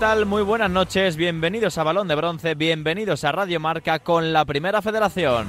[0.00, 4.80] Muy buenas noches, bienvenidos a Balón de Bronce, bienvenidos a Radio Marca con la Primera
[4.80, 5.46] Federación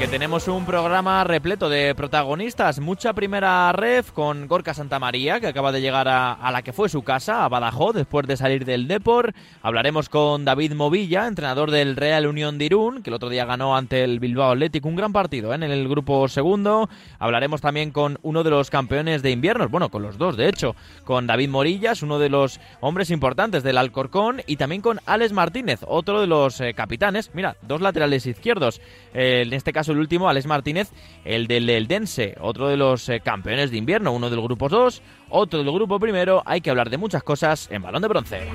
[0.00, 2.80] que tenemos un programa repleto de protagonistas.
[2.80, 7.02] Mucha primera ref con Gorka Santamaría, que acaba de llegar a, la que fue su
[7.02, 9.34] casa, a Badajoz, después de salir del Depor.
[9.60, 13.76] Hablaremos con David Movilla, entrenador del Real Unión de Irún, que el otro día ganó
[13.76, 15.56] ante el Bilbao Athletic, un gran partido ¿eh?
[15.56, 16.88] en el grupo segundo.
[17.18, 20.76] Hablaremos también con uno de los campeones de invierno, bueno, con los dos, de hecho,
[21.04, 25.80] con David Morillas, uno de los hombres importantes del Alcorcón, y también con Alex Martínez,
[25.86, 27.32] otro de los eh, capitanes.
[27.34, 28.80] Mira, dos laterales izquierdos,
[29.12, 30.90] eh, en este caso el último, Alex Martínez,
[31.24, 35.62] el del Eldense, otro de los eh, campeones de invierno, uno del grupo 2, otro
[35.62, 36.42] del grupo primero.
[36.46, 38.48] Hay que hablar de muchas cosas en balón de bronce.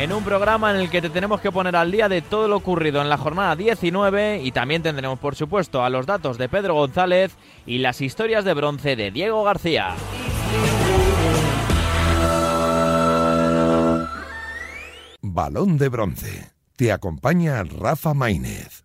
[0.00, 2.56] en un programa en el que te tenemos que poner al día de todo lo
[2.56, 6.72] ocurrido en la jornada 19 y también tendremos por supuesto a los datos de Pedro
[6.72, 9.94] González y las historias de bronce de Diego García.
[15.22, 16.50] Balón de Bronce.
[16.76, 18.84] Te acompaña Rafa Maínez.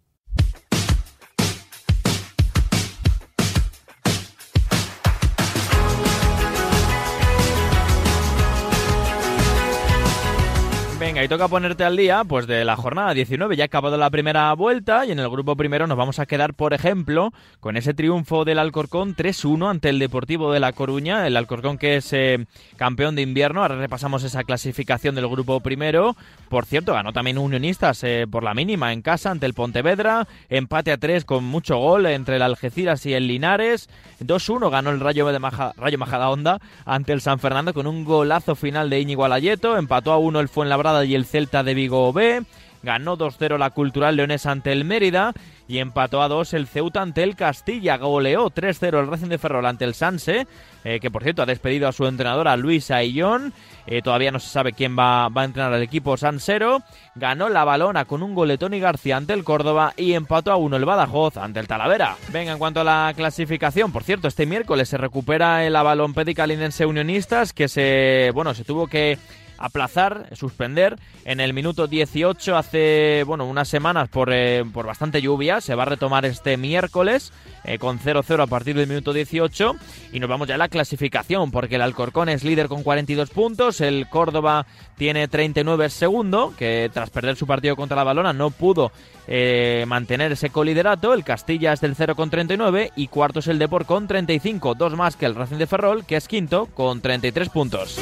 [11.16, 14.10] Venga, y toca ponerte al día, pues de la jornada 19 ya ha acabado la
[14.10, 17.94] primera vuelta y en el grupo primero nos vamos a quedar, por ejemplo, con ese
[17.94, 22.46] triunfo del Alcorcón 3-1 ante el Deportivo de La Coruña, el Alcorcón que es eh,
[22.76, 23.62] campeón de invierno.
[23.62, 26.18] Ahora repasamos esa clasificación del grupo primero.
[26.50, 30.92] Por cierto, ganó también Unionistas eh, por la mínima en casa ante el Pontevedra, empate
[30.92, 33.88] a 3 con mucho gol entre el Algeciras y el Linares.
[34.20, 38.90] 2-1 ganó el Rayo, de Rayo Majadahonda ante el San Fernando con un golazo final
[38.90, 42.44] de Íñigo Alayeto, empató a 1 el Fuenlabrada y el Celta de Vigo B.
[42.86, 45.34] Ganó 2-0 la Cultural Leones ante el Mérida
[45.68, 47.98] y empató a 2 el Ceuta ante el Castilla.
[47.98, 50.46] Goleó 3-0 el Racing de Ferrol ante el Sanse,
[50.84, 53.54] eh, que por cierto ha despedido a su entrenadora Luis Aillón.
[53.88, 56.84] Eh, todavía no se sabe quién va, va, a entrenar al equipo sansero.
[57.16, 60.78] Ganó la balona con un goletón y García ante el Córdoba y empató a 1
[60.78, 62.18] el Badajoz ante el Talavera.
[62.32, 66.86] Venga, en cuanto a la clasificación, por cierto, este miércoles se recupera el Avalón Pedicalinense
[66.86, 69.18] Unionistas que se, bueno, se tuvo que
[69.58, 75.62] aplazar, suspender en el minuto 18 hace, bueno, unas semanas por, eh, por bastante lluvia.
[75.62, 77.32] Se va a retomar este miércoles
[77.64, 79.76] eh, con 0-0 a partir del minuto 18
[80.14, 83.82] y nos vamos ya a la clasificación porque el Alcorcón es líder con 42 puntos,
[83.82, 84.66] el Córdoba
[84.98, 88.92] tiene 39 segundo, que tras perder su partido contra la Balona no pudo
[89.28, 93.60] eh, mantener ese coliderato, el Castilla es del 0 con 39 y cuarto es el
[93.60, 97.50] Depor con 35, dos más que el Racing de Ferrol, que es quinto con 33
[97.50, 98.00] puntos.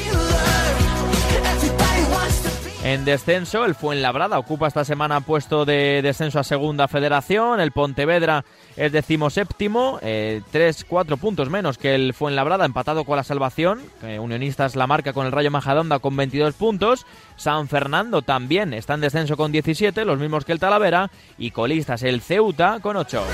[2.84, 7.58] En descenso, el Fuenlabrada ocupa esta semana puesto de descenso a Segunda Federación.
[7.58, 8.44] El Pontevedra
[8.76, 13.80] es decimoséptimo, eh, tres, cuatro puntos menos que el Fuenlabrada, empatado con la Salvación.
[14.02, 17.06] Unionistas la marca con el Rayo Majadonda con 22 puntos.
[17.36, 21.10] San Fernando también está en descenso con 17, los mismos que el Talavera.
[21.38, 23.24] Y colistas el Ceuta con 8.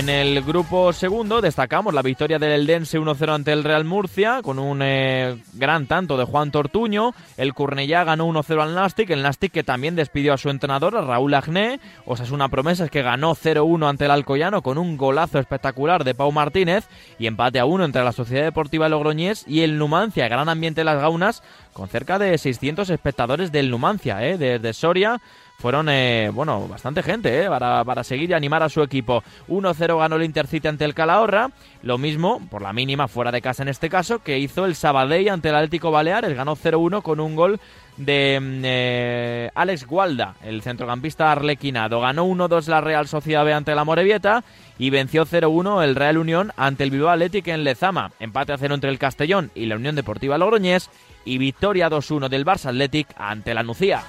[0.00, 4.58] En el grupo segundo destacamos la victoria del Eldense 1-0 ante el Real Murcia con
[4.58, 7.12] un eh, gran tanto de Juan Tortuño.
[7.36, 11.34] El Curnellá ganó 1-0 al Nastic, el Nastic que también despidió a su entrenador, Raúl
[11.34, 11.80] Agné.
[12.06, 16.88] Osasuna Promesas que ganó 0-1 ante el Alcoyano con un golazo espectacular de Pau Martínez
[17.18, 20.86] y empate a 1 entre la Sociedad Deportiva Logroñés y el Numancia, gran ambiente en
[20.86, 21.42] las gaunas
[21.74, 25.20] con cerca de 600 espectadores del Numancia, eh, desde Soria
[25.60, 29.22] fueron, eh, bueno, bastante gente eh, para, para, seguir y animar a su equipo.
[29.48, 31.50] 1-0 ganó el Intercity ante el Calahorra,
[31.82, 35.28] lo mismo, por la mínima, fuera de casa en este caso, que hizo el Sabadell
[35.28, 37.60] ante el Atlético Baleares, ganó 0-1 con un gol
[38.00, 42.00] de mm, eh, Alex Gualda, el centrocampista arlequinado.
[42.00, 44.42] Ganó 1-2 la Real Sociedad B ante la Morevieta
[44.78, 48.12] y venció 0-1 el Real Unión ante el Bilbao Athletic en Lezama.
[48.18, 50.90] Empate a 0 entre el Castellón y la Unión Deportiva Logroñés
[51.24, 54.02] y victoria 2-1 del Barça Athletic ante la Nucía.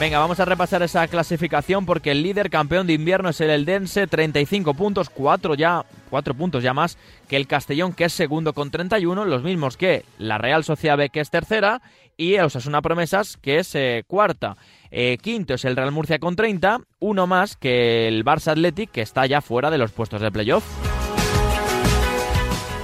[0.00, 4.06] Venga, vamos a repasar esa clasificación porque el líder campeón de invierno es el Eldense,
[4.06, 6.96] 35 puntos, 4 ya, 4 puntos ya más
[7.26, 11.18] que el Castellón, que es segundo con 31, los mismos que la Real Sociedad que
[11.18, 11.82] es tercera,
[12.16, 14.56] y el Osasuna Promesas, que es eh, cuarta.
[14.92, 19.02] Eh, quinto es el Real Murcia con 30, uno más que el Barça Athletic, que
[19.02, 20.97] está ya fuera de los puestos de playoff.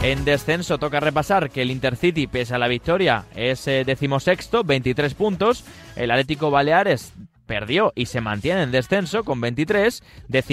[0.04, 5.14] En descenso toca repasar que el Intercity, pese a la victoria, es eh, decimosexto, 23
[5.14, 5.64] puntos.
[5.96, 7.14] El Atlético Baleares
[7.46, 10.02] perdió y se mantiene en descenso con 23,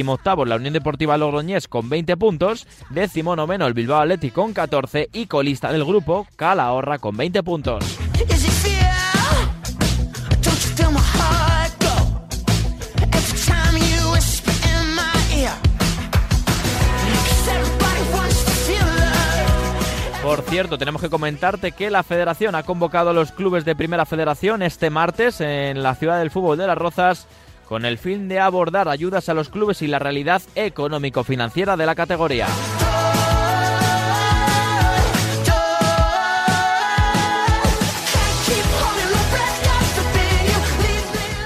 [0.08, 5.10] octavo la Unión Deportiva Logroñés con 20 puntos, décimo noveno el Bilbao Atlético con 14
[5.12, 7.84] y colista del grupo Calahorra con 20 puntos.
[20.44, 24.62] Cierto, tenemos que comentarte que la federación ha convocado a los clubes de primera federación
[24.62, 27.28] este martes en la ciudad del fútbol de Las Rozas
[27.68, 31.96] con el fin de abordar ayudas a los clubes y la realidad económico-financiera de la
[31.96, 32.48] categoría.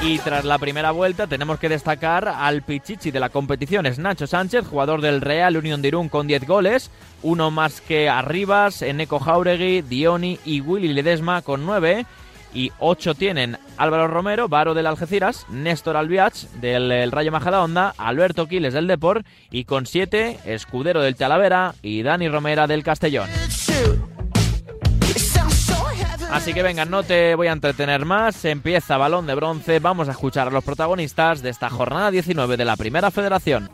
[0.07, 4.27] Y tras la primera vuelta tenemos que destacar al pichichi de la competición, es Nacho
[4.27, 6.91] Sánchez, jugador del Real Unión de Irún con 10 goles,
[7.23, 12.05] uno más que Arribas, Eneco Jauregui, Dioni y Willy Ledesma con 9
[12.53, 18.75] y 8 tienen Álvaro Romero, Varo del Algeciras, Néstor Albiach del Rayo Majadahonda, Alberto Quiles
[18.75, 23.27] del Deport y con 7 Escudero del Talavera y Dani Romera del Castellón.
[26.31, 28.44] Así que venga, no te voy a entretener más.
[28.45, 29.80] Empieza Balón de Bronce.
[29.80, 33.69] Vamos a escuchar a los protagonistas de esta jornada 19 de la Primera Federación.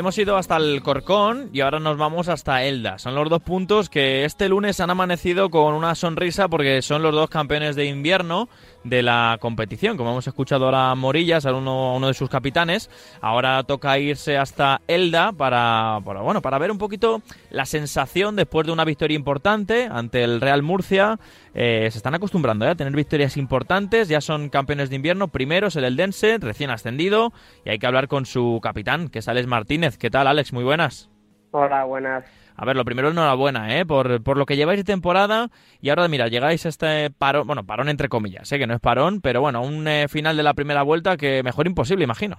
[0.00, 2.98] Hemos ido hasta el Corcón y ahora nos vamos hasta Elda.
[2.98, 7.14] Son los dos puntos que este lunes han amanecido con una sonrisa porque son los
[7.14, 8.48] dos campeones de invierno
[8.84, 9.96] de la competición.
[9.96, 12.90] Como hemos escuchado ahora Morillas, a uno, uno de sus capitanes,
[13.20, 18.72] ahora toca irse hasta Elda para, bueno, para ver un poquito la sensación después de
[18.72, 21.18] una victoria importante ante el Real Murcia.
[21.54, 22.70] Eh, se están acostumbrando ¿eh?
[22.70, 27.32] a tener victorias importantes, ya son campeones de invierno, primeros el Eldense, recién ascendido,
[27.64, 29.98] y hay que hablar con su capitán, que es Alex Martínez.
[29.98, 30.52] ¿Qué tal, Alex?
[30.52, 31.10] Muy buenas.
[31.52, 32.24] Hola, buenas.
[32.60, 33.86] A ver, lo primero, enhorabuena, ¿eh?
[33.86, 35.48] Por, por lo que lleváis de temporada
[35.80, 38.80] y ahora, mira, llegáis a este parón, bueno, parón entre comillas, sé que no es
[38.80, 42.36] parón, pero bueno, un eh, final de la primera vuelta que mejor imposible, imagino.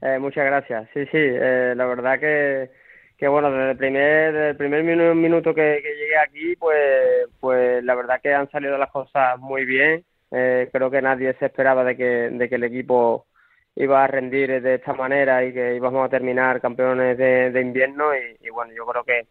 [0.00, 0.88] Eh, muchas gracias.
[0.94, 2.70] Sí, sí, eh, la verdad que,
[3.18, 8.22] que bueno, desde el primer, el primer minuto que, llegué aquí, pues, pues la verdad
[8.22, 10.02] que han salido las cosas muy bien.
[10.30, 13.26] creo que nadie se esperaba de que, de que el equipo
[13.76, 18.48] iba a rendir de esta manera y que íbamos a terminar campeones de, invierno y,
[18.50, 19.26] bueno, yo creo que,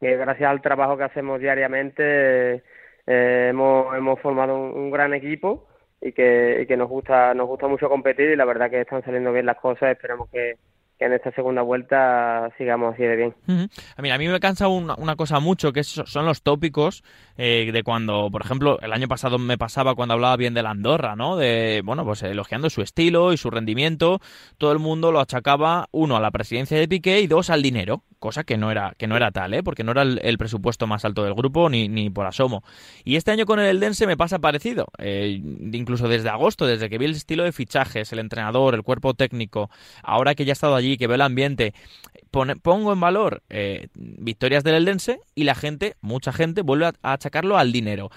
[0.00, 2.62] gracias al trabajo que hacemos diariamente
[3.06, 5.68] eh, hemos, hemos formado un, gran equipo
[6.00, 9.02] y que, y que nos gusta nos gusta mucho competir y la verdad que están
[9.04, 10.56] saliendo bien las cosas, esperemos que,
[10.98, 13.34] que en esta segunda vuelta sigamos así de bien.
[13.96, 17.04] a, mí, a mí me cansa una, una cosa mucho, que son los tópicos
[17.36, 20.70] eh, de cuando, por ejemplo, el año pasado me pasaba cuando hablaba bien de la
[20.70, 21.36] Andorra, ¿no?
[21.36, 24.20] De, bueno, pues elogiando su estilo y su rendimiento,
[24.56, 28.02] todo el mundo lo achacaba, uno, a la presidencia de Piqué y dos, al dinero,
[28.18, 29.62] cosa que no era, que no era tal, ¿eh?
[29.62, 32.62] Porque no era el, presupuesto más alto del grupo ni, ni por asomo.
[33.04, 35.40] Y este año con el Eldense me pasa parecido, eh,
[35.72, 39.70] incluso desde agosto, desde que vi el estilo de fichajes, el entrenador, el cuerpo técnico,
[40.02, 41.74] ahora que ya he estado allí que ve el ambiente,
[42.62, 47.56] pongo en valor eh, victorias del Eldense y la gente, mucha gente, vuelve a, achacarlo
[47.56, 48.10] al dinero.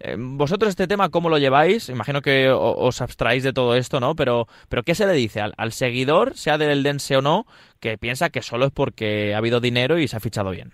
[0.00, 1.88] Eh, vosotros este tema, ¿cómo lo lleváis?
[1.88, 4.14] Imagino que os abstraéis de todo esto, ¿no?
[4.14, 7.46] Pero, pero ¿qué se le dice al, seguidor, sea del Eldense o no,
[7.80, 10.72] que piensa que solo es porque ha habido dinero y se ha fichado bien?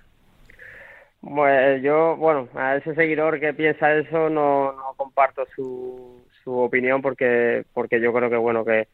[1.20, 7.00] Pues yo, bueno, a ese seguidor que piensa eso no, no comparto su, su opinión
[7.00, 8.88] porque porque yo creo que bueno que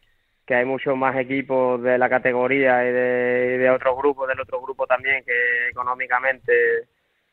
[0.48, 4.62] que hay muchos más equipos de la categoría y de, de otros grupos, del otro
[4.62, 6.88] grupo también, que económicamente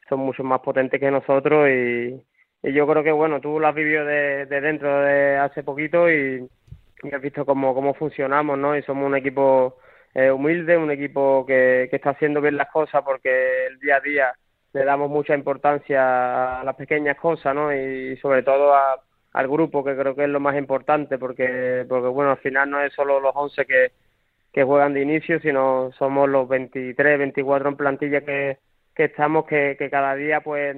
[0.09, 2.21] son mucho más potentes que nosotros y,
[2.61, 6.45] yo creo que, bueno, tú lo has vivido de, dentro de hace poquito y,
[7.13, 8.75] has visto cómo, cómo funcionamos, ¿no?
[8.75, 9.77] Y somos un equipo
[10.13, 14.01] eh, humilde, un equipo que, que está haciendo bien las cosas porque el día a
[14.01, 14.33] día
[14.73, 17.73] le damos mucha importancia a las pequeñas cosas, ¿no?
[17.73, 18.99] Y sobre todo a
[19.35, 22.79] al grupo, que creo que es lo más importante, porque, porque bueno, al final no
[22.79, 23.91] es solo los 11 que,
[24.53, 28.59] que juegan de inicio, sino somos los 23, 24 en plantilla que,
[28.95, 30.77] que estamos, que, que cada día pues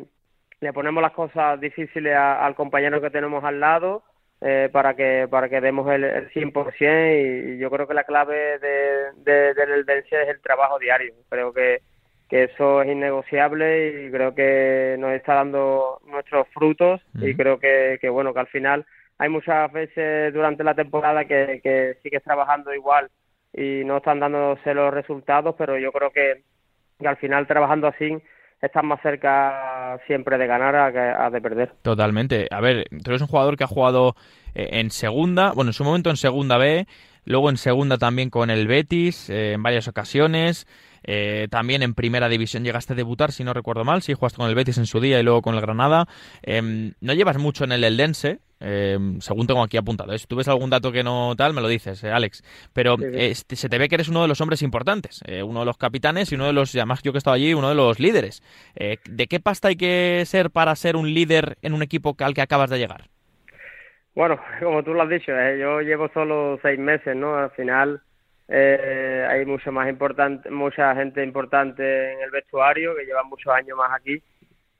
[0.59, 4.03] le ponemos las cosas difíciles al compañero que tenemos al lado
[4.41, 8.57] eh, para que para que demos el, el 100% y, yo creo que la clave
[8.57, 11.13] de, de, del vencer es el trabajo diario.
[11.29, 11.81] Creo que
[12.29, 17.97] que eso es innegociable y creo que nos está dando nuestros frutos y creo que,
[18.01, 18.85] que, bueno que al final
[19.17, 23.09] hay muchas veces durante la temporada que, que sigues trabajando igual
[23.53, 26.43] y no están dándose los resultados pero yo creo que,
[26.99, 28.17] que al final trabajando así
[28.61, 31.73] estás más cerca siempre de ganar a, a de perder.
[31.81, 32.47] Totalmente.
[32.49, 34.15] A ver, tú eres un jugador que ha jugado
[34.55, 36.87] eh, en segunda, bueno, en su momento en segunda B,
[37.27, 40.65] luego en segunda también con el Betis eh, en varias ocasiones.
[41.03, 44.49] Eh, también en primera división llegaste a debutar, si no recuerdo mal, sí, jugaste con
[44.49, 46.07] el Betis en su día y luego con el Granada.
[46.41, 50.13] Em, no llevas mucho en el Eldense, em, según tengo aquí apuntado.
[50.13, 50.19] ¿eh?
[50.19, 52.43] Si tú ves algún dato que no tal, me lo dices, eh, Alex.
[52.73, 55.77] Pero este, se te ve que eres uno de los hombres importantes, uno de los
[55.77, 58.41] capitanes y uno de los, además yo que he estado allí, uno de los líderes.
[58.75, 62.41] ¿De qué pasta hay que ser para ser un líder en un equipo al que
[62.41, 63.09] acabas de llegar?
[64.17, 67.37] Bueno, como tú lo has dicho, yo llevo solo seis meses, ¿no?
[67.37, 68.01] Al final
[68.47, 73.77] eh, hay mucho más importante, mucha gente importante en el vestuario que lleva muchos años
[73.77, 74.19] más aquí.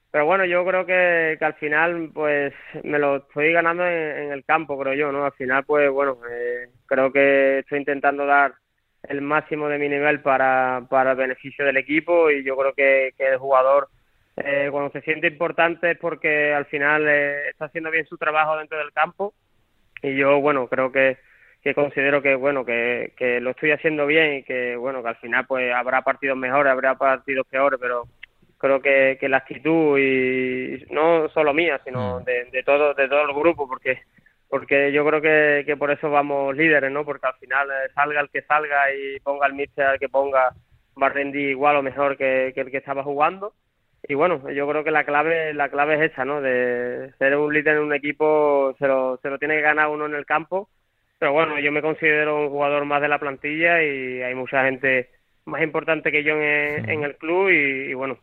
[0.10, 2.52] Pero bueno, yo creo que, que al final pues
[2.84, 5.26] me lo estoy ganando en, el campo, creo yo, ¿no?
[5.26, 8.56] Al final pues bueno, eh, creo que estoy intentando dar
[9.04, 13.14] el máximo de mi nivel para, para el beneficio del equipo y yo creo que,
[13.16, 13.90] que el jugador
[14.38, 18.58] eh, cuando se siente importante es porque al final eh, está haciendo bien su trabajo
[18.58, 19.34] dentro del campo.
[20.02, 21.18] Y yo bueno creo que
[21.64, 25.18] que considero que bueno que, que lo estoy haciendo bien y que bueno que al
[25.18, 28.06] final pues habrá partidos mejores habrá partidos peores pero
[28.58, 32.24] creo que, que la actitud y no solo mía sino mm.
[32.24, 34.04] de, de todo de todo el grupo porque
[34.50, 38.22] porque yo creo que, que por eso vamos líderes no porque al final eh, salga
[38.22, 40.54] el que salga y ponga el míster al que ponga
[41.02, 43.54] va a rendir igual o mejor que, que el que estaba jugando
[44.08, 47.54] y bueno yo creo que la clave la clave es esa no de ser un
[47.54, 50.70] líder en un equipo se lo, se lo tiene que ganar uno en el campo.
[51.20, 55.10] Pero bueno, yo me considero un jugador más de la plantilla y hay mucha gente
[55.46, 58.20] más importante que yo en, el club y, bueno,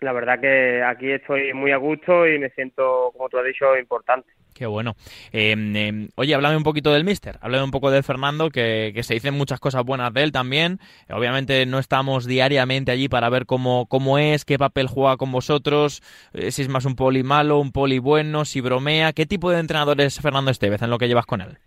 [0.00, 3.76] la verdad que aquí estoy muy a gusto y me siento, como tú has dicho,
[3.76, 4.30] importante.
[4.56, 4.96] Qué bueno.
[5.32, 9.12] Em, em, oye, háblame un poquito del Mister, háblame un poco de Fernando, que, se
[9.12, 10.80] dicen muchas cosas buenas de él también.
[11.10, 16.02] Obviamente no estamos diariamente allí para ver cómo, cómo es, qué papel juega con vosotros,
[16.32, 19.12] eh, si es más un poli malo, un poli bueno, si bromea.
[19.12, 21.58] ¿Qué tipo de entrenador es Fernando Estevez en lo que llevas con él?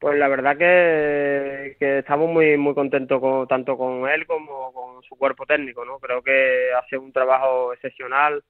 [0.00, 5.02] Pues la verdad que, que estamos muy muy contentos con, tanto con él como con
[5.02, 5.98] su cuerpo técnico, ¿no?
[5.98, 8.42] Creo que hace un trabajo excepcional.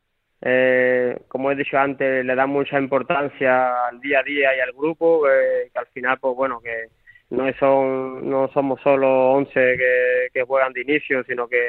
[0.42, 4.72] Eh, como he dicho antes, le da mucha importancia al día a día y al
[4.72, 6.86] grupo, que al final, pues bueno, que
[7.30, 11.60] no son no somos solo 11 que, que juegan de inicio, sino que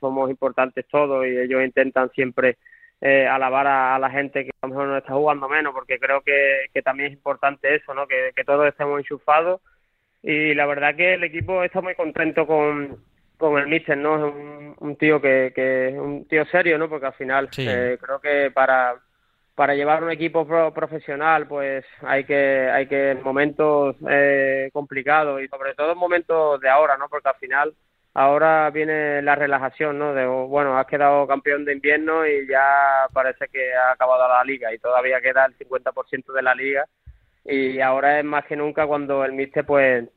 [0.00, 2.58] somos importantes todos y ellos intentan siempre
[3.06, 6.22] eh, alabar a, la gente que a lo mejor no está jugando menos, porque creo
[6.22, 8.06] que, que también es importante eso, ¿no?
[8.06, 9.60] Que, que todos estemos enchufados.
[10.22, 12.96] Y la verdad que el equipo está muy contento con,
[13.36, 14.16] con el míster, ¿no?
[14.16, 16.88] Es un, un tío que, que un tío serio, ¿no?
[16.88, 18.94] Porque al final eh, creo que para
[19.54, 20.44] para llevar un equipo
[20.74, 26.60] profesional pues hay que hay que en momentos eh, complicados y sobre todo en momentos
[26.60, 27.72] de ahora no porque al final
[28.14, 30.14] ahora viene la relajación, ¿no?
[30.14, 34.72] De, bueno, has quedado campeón de invierno y ya parece que ha acabado la liga
[34.72, 36.86] y todavía queda el 50% de la liga.
[37.44, 40.08] Y ahora es más que nunca cuando el míster pues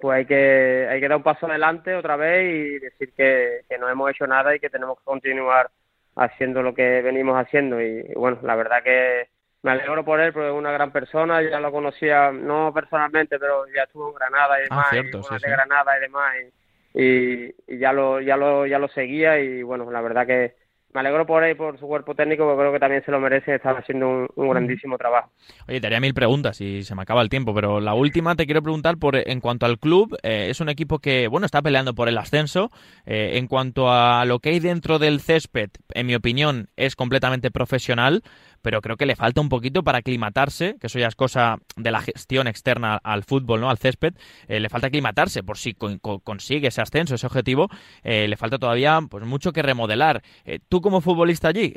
[0.00, 3.78] pues hay que hay que dar un paso adelante otra vez y decir que, que
[3.78, 5.70] no hemos hecho nada y que tenemos que continuar
[6.16, 7.80] haciendo lo que venimos haciendo.
[7.80, 9.28] Y, bueno la verdad que
[9.62, 13.66] me alegro por él porque es una gran persona ya lo conocía no personalmente pero
[13.74, 16.63] ya estuvo en Granada y ah, demás y de Granada y demás y,
[16.94, 20.54] y, ya lo ya lo ya lo seguía y bueno la verdad que
[20.92, 23.56] me alegro por él por su cuerpo técnico porque creo que también se lo merece
[23.56, 25.28] están haciendo un, grandísimo trabajo.
[25.66, 28.46] Oye te haría mil preguntas y se me acaba el tiempo pero la última te
[28.46, 31.94] quiero preguntar por en cuanto al club eh, es un equipo que bueno está peleando
[31.94, 32.70] por el ascenso
[33.06, 37.50] eh, en cuanto a lo que hay dentro del césped en mi opinión es completamente
[37.50, 38.22] profesional
[38.64, 41.90] pero creo que le falta un poquito para aclimatarse, que eso ya es cosa de
[41.90, 43.68] la gestión externa al fútbol, ¿no?
[43.68, 44.14] Al césped,
[44.48, 47.68] eh, le falta aclimatarse por si consigue ese ascenso, ese objetivo,
[48.02, 50.22] eh, le falta todavía pues mucho que remodelar.
[50.46, 51.74] Eh, tú como futbolista allí,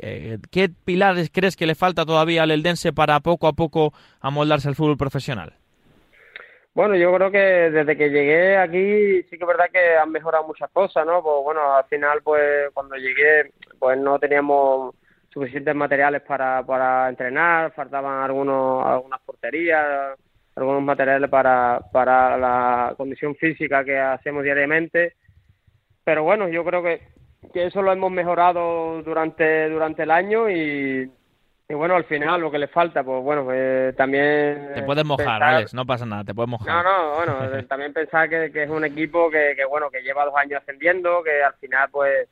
[0.50, 4.74] ¿qué pilares crees que le falta todavía al Eldense para poco a poco amoldarse al
[4.74, 5.52] fútbol profesional?
[6.72, 10.46] Bueno, yo creo que desde que llegué aquí sí que es verdad que han mejorado
[10.46, 11.22] muchas cosas, ¿no?
[11.22, 14.94] Pues bueno, al final pues cuando llegué pues no teníamos
[15.38, 20.18] suficientes materiales para, para entrenar, faltaban algunos, algunas porterías,
[20.56, 25.14] algunos materiales para, para la condición física que hacemos diariamente.
[26.04, 27.02] Pero bueno, yo creo que,
[27.52, 31.10] que eso lo hemos mejorado durante, durante el año y,
[31.68, 34.72] y bueno, al final lo que le falta, pues bueno, eh, también...
[34.74, 36.82] Te puedes mojar, Alex, no pasa nada, te puedes mojar.
[36.82, 40.24] No, no, bueno, también pensar que, que es un equipo que, que, bueno, que lleva
[40.24, 42.28] dos años ascendiendo, que al final pues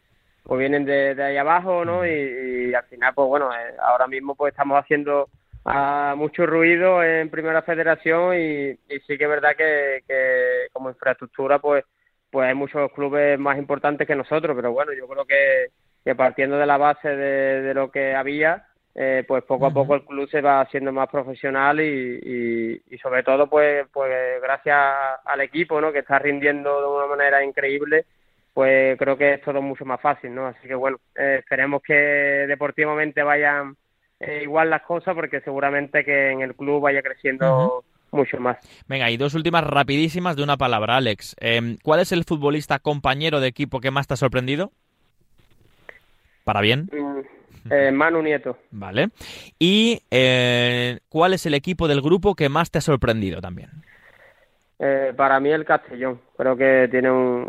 [0.47, 2.07] pues vienen de, ahí abajo, ¿no?
[2.07, 5.29] Y, al final, pues bueno, eh, ahora mismo pues estamos haciendo
[5.65, 8.75] ah, mucho ruido en Primera Federación y,
[9.07, 11.85] sí que es verdad que, que, como infraestructura, pues
[12.31, 15.69] pues hay muchos clubes más importantes que nosotros, pero bueno, yo creo que,
[16.05, 19.95] que partiendo de la base de, de lo que había, eh, pues poco a poco
[19.95, 24.79] el club se va haciendo más profesional y, y, sobre todo pues pues gracias
[25.25, 28.07] al equipo no que está rindiendo de una manera increíble
[28.57, 31.93] pues creo que es todo mucho más fácil no así que bueno eh, esperemos que
[31.93, 33.77] deportivamente vayan
[34.19, 38.57] eh, igual las cosas porque seguramente que en el club vaya creciendo mucho más.
[38.89, 41.37] Venga, y dos últimas rapidísimas de una palabra, Alex.
[41.39, 44.73] Em, ¿Cuál es el futbolista compañero de equipo que más te ha sorprendido?
[46.45, 46.89] ¿Para bien?
[46.91, 48.57] Mm, eh, Manu Nieto.
[48.71, 49.11] Vale.
[49.59, 53.69] ¿Y eh, cuál es el equipo del grupo que más te ha sorprendido también?
[54.79, 56.21] Eh, para mí el Castellón.
[56.37, 57.49] Creo que tiene un,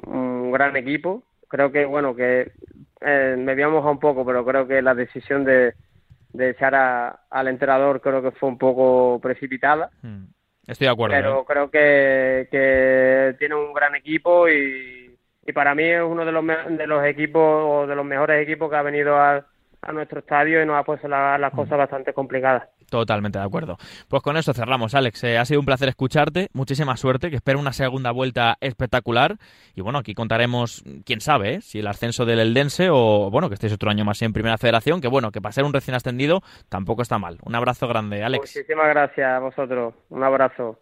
[0.51, 1.24] gran equipo.
[1.48, 2.51] Creo que, bueno, que
[3.01, 5.74] me había mojado un poco, pero creo que la decisión de,
[6.34, 6.75] de echar
[7.30, 9.89] al entrenador creo que fue un poco precipitada.
[10.01, 10.25] Mm.
[10.68, 11.16] Estoy de acuerdo.
[11.16, 15.08] Pero creo que, que tiene un gran equipo y
[15.48, 18.70] y para mí es uno de los, de los equipos o de los mejores equipos
[18.70, 19.46] que ha venido a,
[19.94, 21.56] nuestro estadio y nos ha puesto las mm.
[21.56, 22.68] cosas bastante complicadas.
[22.89, 23.77] Totalmente de acuerdo.
[24.08, 25.24] Pues con eso cerramos, Alex.
[25.24, 26.50] Eh, ha sido un placer escucharte.
[26.53, 29.38] Muchísima suerte, que espero una segunda vuelta espectacular.
[29.75, 33.56] Y bueno, aquí contaremos, quién sabe, eh, si el ascenso del Eldense o, bueno, que
[33.56, 36.41] estéis otro año más en Primera Federación, que bueno, que para ser un recién ascendido
[36.70, 37.38] tampoco está mal.
[37.44, 38.56] Un abrazo grande, Alex.
[38.56, 39.94] Muchísimas gracias a vosotros.
[40.10, 40.79] Un abrazo.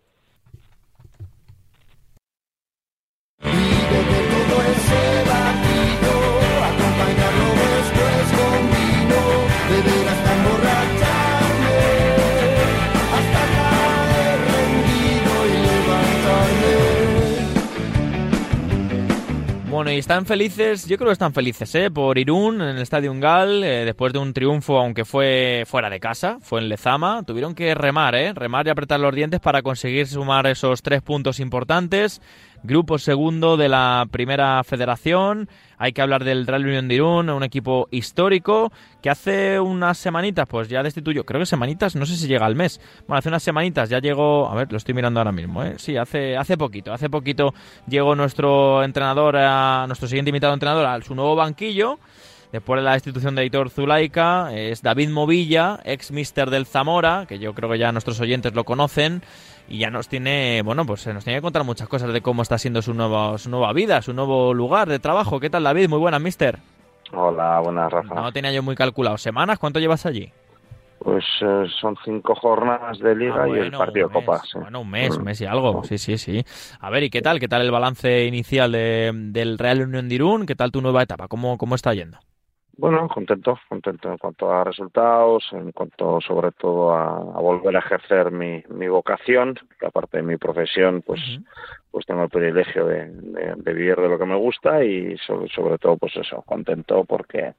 [19.75, 21.91] Bueno, y están felices, yo creo que están felices, ¿eh?
[21.91, 25.99] Por Irún en el Estadio Ungal, eh, después de un triunfo, aunque fue fuera de
[25.99, 28.31] casa, fue en Lezama, tuvieron que remar, ¿eh?
[28.33, 32.21] Remar y apretar los dientes para conseguir sumar esos tres puntos importantes
[32.65, 35.49] grupo segundo de la primera federación.
[35.77, 40.47] Hay que hablar del Real Unión de Irún, un equipo histórico que hace unas semanitas,
[40.47, 42.79] pues ya destituyó, creo que semanitas, no sé si llega al mes.
[43.07, 45.75] Bueno, hace unas semanitas ya llegó, a ver, lo estoy mirando ahora mismo, ¿eh?
[45.77, 47.53] Sí, hace, hace poquito, hace poquito
[47.87, 51.99] llegó nuestro entrenador, a, nuestro siguiente invitado entrenador a su nuevo banquillo.
[52.51, 57.37] Después de la destitución de Editor Zulaika, es David Movilla, ex mister del Zamora, que
[57.37, 59.23] yo creo que ya nuestros oyentes lo conocen
[59.67, 62.57] y ya nos tiene, bueno, pues nos tiene que contar muchas cosas de cómo está
[62.57, 65.39] siendo su, nueva su nueva vida, su nuevo lugar de trabajo.
[65.39, 65.89] ¿Qué tal, David?
[65.89, 66.59] Muy buenas, mister.
[67.13, 68.15] Hola, buenas, Rafa.
[68.15, 69.17] No tenía yo muy calculado.
[69.17, 69.59] ¿Semanas?
[69.59, 70.31] ¿Cuánto llevas allí?
[70.99, 74.41] Pues eh, son cinco jornadas de liga ah, y el partido de Copa.
[74.55, 75.83] Bueno, un mes, un mes y algo.
[75.83, 76.43] Sí, sí, sí.
[76.79, 77.39] A ver, ¿y qué tal?
[77.39, 80.45] ¿Qué tal el balance inicial de, del Real Unión de Irún?
[80.45, 81.27] ¿Qué tal tu nueva etapa?
[81.27, 82.17] ¿Cómo, cómo está yendo?
[82.77, 88.31] Bueno, contento, contento en cuanto a resultados, en cuanto sobre todo a, volver a ejercer
[88.31, 91.21] mi, mi, vocación, que aparte de mi profesión, pues,
[91.89, 93.11] pues tengo el privilegio de,
[93.57, 97.53] vivir de lo que me gusta y sobre, sobre todo, pues eso, contento porque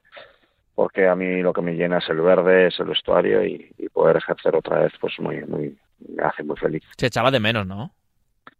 [0.75, 3.89] porque a mí lo que me llena es el verde, es el vestuario y, y
[3.89, 5.75] poder ejercer otra vez, pues muy, muy,
[6.07, 6.83] me hace muy feliz.
[6.95, 7.91] Se echaba de menos, ¿no?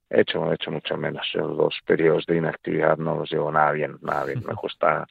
[0.09, 1.25] He hecho, he hecho mucho menos.
[1.33, 4.41] Los dos periodos de inactividad no los llevo nada bien, nada bien.
[4.47, 5.07] Me gusta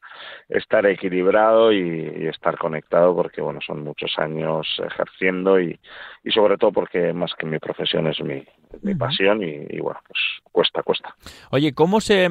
[0.49, 5.79] estar equilibrado y, estar conectado porque, bueno, son muchos años ejerciendo y,
[6.25, 8.45] y sobre todo porque más que mi profesión es mi,
[8.83, 11.15] mi pasión y, y, bueno, pues cuesta, cuesta.
[11.51, 12.29] Oye, ¿cómo se,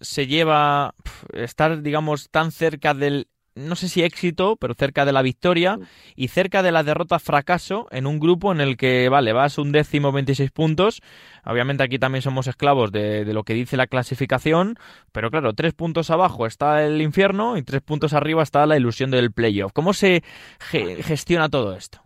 [0.00, 0.94] se lleva
[1.32, 5.78] estar, digamos, tan cerca del no sé si éxito, pero cerca de la victoria
[6.16, 9.72] y cerca de la derrota fracaso en un grupo en el que, vale, vas un
[9.72, 11.02] décimo 26 puntos.
[11.44, 14.76] Obviamente aquí también somos esclavos de, de, lo que dice la clasificación,
[15.12, 19.10] pero claro, tres puntos abajo está el infierno y tres puntos arriba está la ilusión
[19.10, 19.72] del playoff.
[19.72, 20.22] ¿Cómo se
[20.70, 22.00] gestiona todo esto?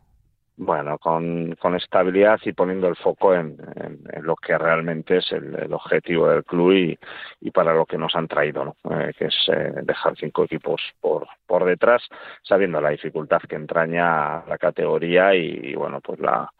[0.57, 5.73] Bueno, con, con, estabilidad y poniendo el foco en, en, lo que realmente es el,
[5.73, 6.99] objetivo del club y,
[7.40, 8.77] y, para lo que nos han traído, ¿no?
[8.99, 12.03] Eh, que es eh, dejar cinco equipos por, por detrás,
[12.42, 16.51] sabiendo la dificultad que entraña la categoría y, y bueno, pues la,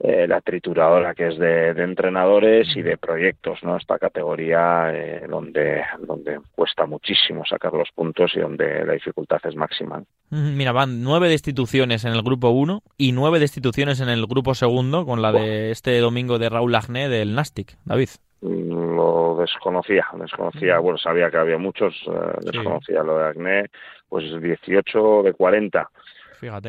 [0.00, 3.76] eh, la trituradora que es de, entrenadores y de proyectos, ¿no?
[3.76, 9.56] Esta categoría eh, donde, donde cuesta muchísimo sacar los puntos y donde la dificultad es
[9.56, 10.00] máxima.
[10.30, 15.04] Mira, van nueve destituciones en el grupo 1 y nueve destituciones en el grupo segundo,
[15.04, 17.76] con la de este domingo de Raúl Agné del Nastic.
[17.84, 18.10] David.
[18.40, 23.64] Mm, lo desconocía, desconocía, bueno, sabía que había muchos, eh, desconocía lo de Agné,
[24.08, 25.90] pues 18 de 40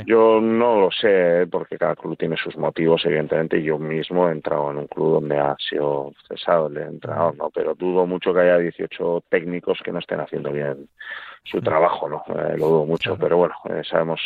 [0.05, 3.61] yo no lo sé, porque cada club tiene sus motivos, evidentemente.
[3.61, 7.49] Yo mismo he entrado en un club donde ha sido cesado el entrenador, ¿no?
[7.49, 10.89] Pero dudo mucho que haya 18 técnicos que no estén haciendo bien
[11.43, 12.23] su trabajo, ¿no?
[12.27, 14.21] Eh, lo dudo mucho, pero bueno, eh, sabemos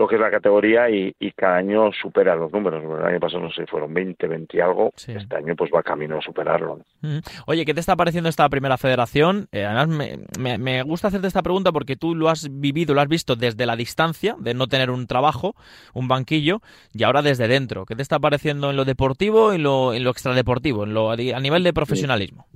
[0.00, 2.82] lo que es la categoría y, cada año supera los números.
[2.82, 4.92] El año pasado no sé, fueron 20, 20 y algo.
[4.96, 6.80] Este año pues va camino a superarlo.
[7.46, 9.48] Oye, ¿qué te está pareciendo esta primera federación?
[9.52, 10.08] Eh, además,
[10.38, 13.66] me, me, gusta hacerte esta pregunta porque tú lo has vivido, lo has visto desde
[13.66, 15.54] la distancia, de no tener un trabajo,
[15.92, 16.60] un banquillo,
[16.94, 17.84] y ahora desde dentro.
[17.84, 21.10] ¿Qué te está pareciendo en lo deportivo y en lo, en lo extradeportivo, en lo,
[21.10, 22.46] a nivel de profesionalismo?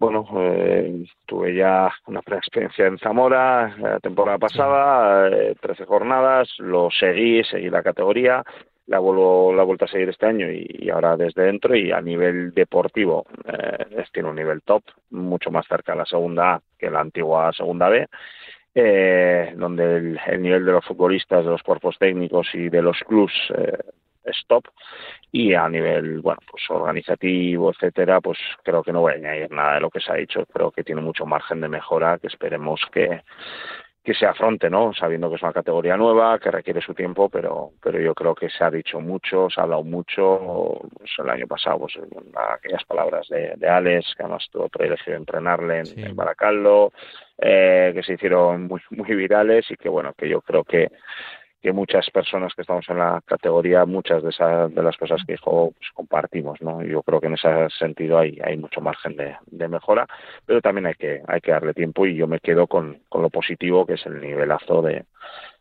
[0.00, 5.28] Bueno, eh, tuve ya una experiencia en Zamora la temporada pasada,
[5.60, 8.42] 13 eh, jornadas, lo seguí, seguí la categoría,
[8.86, 12.54] la, vuelvo, la vuelto a seguir este año y, ahora desde dentro y a nivel
[12.54, 17.00] deportivo eh, tiene un nivel top, mucho más cerca de la segunda A que la
[17.00, 18.08] antigua segunda B.
[18.74, 22.98] Eh, donde el, el, nivel de los futbolistas, de los cuerpos técnicos y de los
[23.00, 23.76] clubs eh,
[24.24, 24.66] stop.
[25.32, 29.74] Y a nivel bueno pues organizativo etcétera pues creo que no voy a añadir nada
[29.74, 30.44] de lo que se ha dicho.
[30.46, 33.22] Creo que tiene mucho margen de mejora que esperemos que
[34.02, 34.94] que se afronte, ¿no?
[34.94, 38.48] Sabiendo que es una categoría nueva, que requiere su tiempo, pero, pero yo creo que
[38.48, 41.98] se ha dicho mucho, se ha hablado mucho, pues el año pasado, pues
[42.34, 46.92] aquellas palabras de, de Alex, que además tuvo privilegio de entrenarle en, en Baracaldo,
[47.36, 50.88] eh, que se hicieron muy, muy virales y que bueno, que yo creo que
[51.60, 55.32] que muchas personas que estamos en la categoría, muchas de, esas, de las cosas que
[55.32, 56.82] dijo, pues, compartimos, ¿no?
[56.82, 60.06] Yo creo que en ese sentido hay, hay mucho margen de, de, mejora,
[60.46, 63.30] pero también hay que, hay que darle tiempo y yo me quedo con, con lo
[63.30, 65.04] positivo que es el nivelazo de,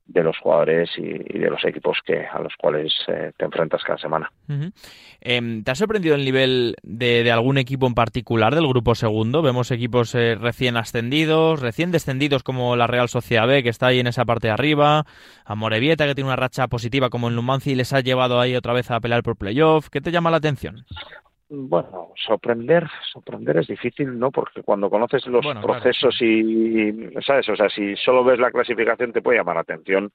[0.09, 3.97] de los jugadores y, de los equipos que a los cuales eh, te enfrentas cada
[3.97, 4.31] semana.
[5.21, 9.41] Em, ¿Te ha sorprendido el nivel de, algún equipo en particular del grupo segundo?
[9.41, 13.99] Vemos equipos eh, recién ascendidos, recién descendidos como la Real Sociedad B, que está ahí
[13.99, 15.05] en esa parte de arriba,
[15.45, 18.55] a Morevieta, que tiene una racha positiva como en Lumanci y les ha llevado ahí
[18.55, 19.89] otra vez a pelear por playoff.
[19.89, 20.85] ¿Qué te llama la atención?
[21.49, 24.29] Bueno, sorprender, sorprender es difícil, ¿no?
[24.29, 27.49] Porque cuando conoces los procesos y, ¿sabes?
[27.49, 30.11] O sea, si solo ves la clasificación te puede llamar la atención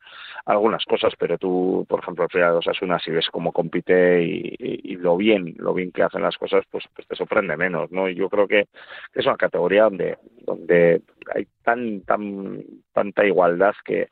[0.46, 5.16] algunas cosas, pero tú, por ejemplo, el de Osasuna, si ves cómo compite y, lo
[5.16, 8.08] bien, lo bien que hacen las cosas, pues, pues te sorprende menos, ¿no?
[8.08, 8.68] Y yo creo que
[9.12, 10.16] es una categoría donde,
[10.46, 11.02] donde
[11.34, 14.08] hay tan, tan, tanta igualdad que,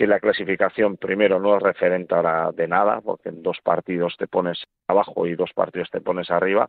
[0.00, 4.26] que la clasificación primero no es referente ahora de nada, porque en dos partidos te
[4.26, 6.66] pones abajo y dos partidos te pones arriba,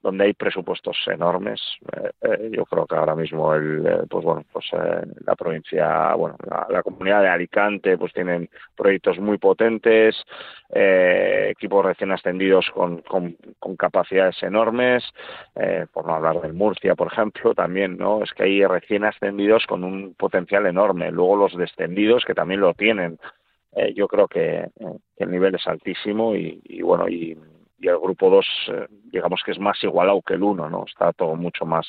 [0.00, 1.60] donde hay presupuestos enormes.
[1.92, 6.36] Eh, eh, yo creo que ahora mismo el, eh, pues bueno, pues la provincia, bueno,
[6.70, 10.16] la, comunidad de Alicante, pues tienen proyectos muy potentes,
[10.70, 13.36] equipos recién ascendidos con, con,
[13.76, 15.04] capacidades enormes,
[15.92, 18.22] por no hablar del Murcia, por ejemplo, también, ¿no?
[18.22, 19.19] Es que hay recién ascendidos
[19.66, 21.10] con un potencial enorme.
[21.10, 23.18] Luego los descendidos que también lo tienen.
[23.72, 24.68] Eh, yo creo que,
[25.16, 27.38] el nivel es altísimo y, bueno, y,
[27.80, 30.84] el grupo 2 eh, digamos que es más igualado que el 1, ¿no?
[30.86, 31.86] Está todo mucho más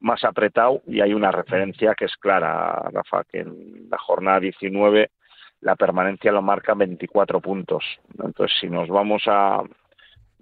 [0.00, 5.10] más apretado y hay una referencia que es clara, Rafa, que en la jornada 19
[5.60, 7.84] la permanencia lo marca 24 puntos.
[8.12, 9.60] Entonces, si nos vamos a,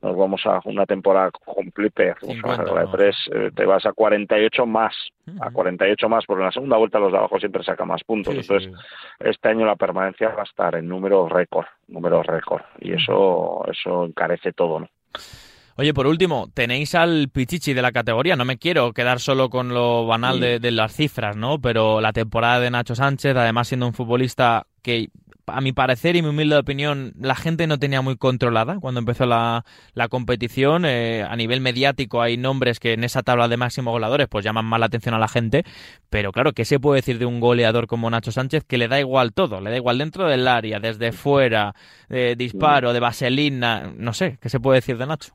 [0.06, 4.94] nos vamos a una temporada completa, eh, te vas a 48 más,
[5.40, 8.34] a 48 más, porque en la segunda vuelta los de abajo siempre saca más puntos.
[8.34, 8.72] Entonces,
[9.18, 14.04] este año la permanencia va a estar en números récord, números récord, y eso, eso
[14.04, 14.88] encarece todo, ¿no?
[15.78, 18.34] Oye, por último, tenéis al Pichichi de la categoría.
[18.34, 21.60] No me quiero quedar solo con lo banal de, de, las cifras, ¿no?
[21.60, 25.08] Pero la temporada de Nacho Sánchez, además siendo un futbolista que
[25.46, 29.26] a mi parecer y mi humilde opinión, la gente no tenía muy controlada cuando empezó
[29.26, 30.84] la, la competición.
[30.84, 34.64] Eh, a nivel mediático hay nombres que en esa tabla de máximos goleadores pues llaman
[34.64, 35.64] más la atención a la gente,
[36.10, 39.00] pero claro, ¿qué se puede decir de un goleador como Nacho Sánchez que le da
[39.00, 39.60] igual todo?
[39.60, 41.74] Le da igual dentro del área, desde fuera,
[42.08, 45.34] de disparo, de vaselina, no sé, ¿qué se puede decir de Nacho?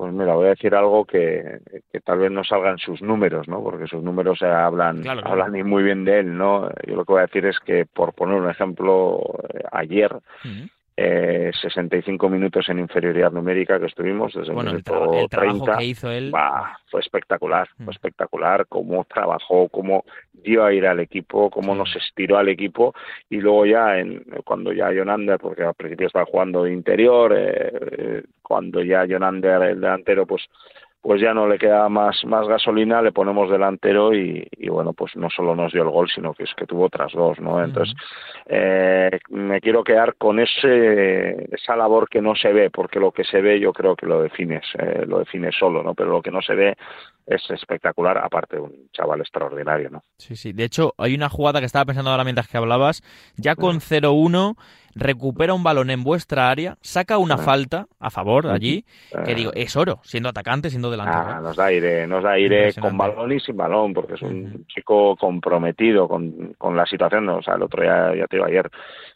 [0.00, 1.60] Pues mira, voy a decir algo que,
[2.06, 3.62] tal vez no salgan sus números, ¿no?
[3.62, 6.70] Porque sus números hablan, hablan muy bien de él, ¿no?
[6.86, 9.20] Yo lo que voy a decir es que, por poner un ejemplo,
[9.52, 10.10] eh, ayer
[11.02, 15.78] eh, 65 minutos en inferioridad numérica que estuvimos desde bueno, el minuto el, 30.
[15.78, 16.30] que hizo él
[16.90, 17.90] fue espectacular, fue mm.
[17.90, 22.94] espectacular cómo trabajó, cómo dio a ir al equipo, cómo nos estiró al equipo
[23.30, 27.72] y luego ya en, cuando ya Jonander, porque al principio estaba jugando de interior, eh,
[27.92, 30.42] eh, cuando ya Jonander el delantero pues
[31.02, 35.30] pues ya no le queda más, más gasolina, le ponemos delantero y, bueno, pues no
[35.30, 37.62] solo nos dio el gol, sino que es que tuvo otras dos, ¿no?
[37.62, 37.94] Entonces,
[38.46, 43.24] eh, me quiero quedar con ese, esa labor que no se ve, porque lo que
[43.24, 45.94] se ve yo creo que lo defines, eh, lo define solo, ¿no?
[45.94, 46.76] Pero lo que no se ve
[47.26, 50.02] es espectacular, aparte de un chaval extraordinario, ¿no?
[50.18, 50.52] Sí, sí.
[50.52, 53.02] De hecho, hay una jugada que estaba pensando ahora mientras que hablabas,
[53.36, 54.56] ya con 0-1
[55.00, 58.84] recupera un balón en vuestra área, saca una falta a favor allí,
[59.24, 61.24] que digo, es oro, siendo atacante, siendo delantero.
[61.26, 64.66] Ah, nos da aire, nos da aire con balón y sin balón, porque es un
[64.66, 67.28] chico comprometido con, con la situación.
[67.30, 68.70] O sea, el otro día, ya te digo, ayer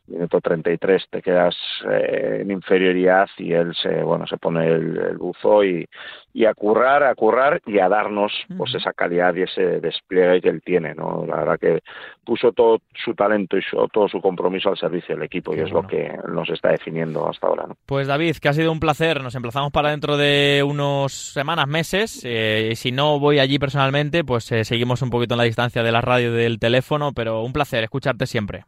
[0.06, 1.56] minuto 33 te quedas
[1.90, 5.88] eh, en inferioridad y él se bueno se pone el, buzo y,
[6.34, 10.48] y, a currar a currar y a darnos pues esa calidad y ese despliegue que
[10.50, 11.80] él tiene no la verdad que
[12.24, 15.86] puso todo su talento y todo su compromiso al servicio del equipo y es lo
[15.86, 17.76] que nos está definiendo hasta ahora ¿no?
[17.86, 22.22] pues David que ha sido un placer nos emplazamos para dentro de unos semanas meses
[22.24, 25.92] eh, si no voy allí personalmente pues eh, seguimos un poquito en la distancia de
[25.92, 28.64] la radio y del teléfono pero un placer escucharte siempre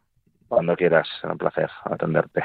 [0.47, 2.43] cuando quieras, un placer atenderte.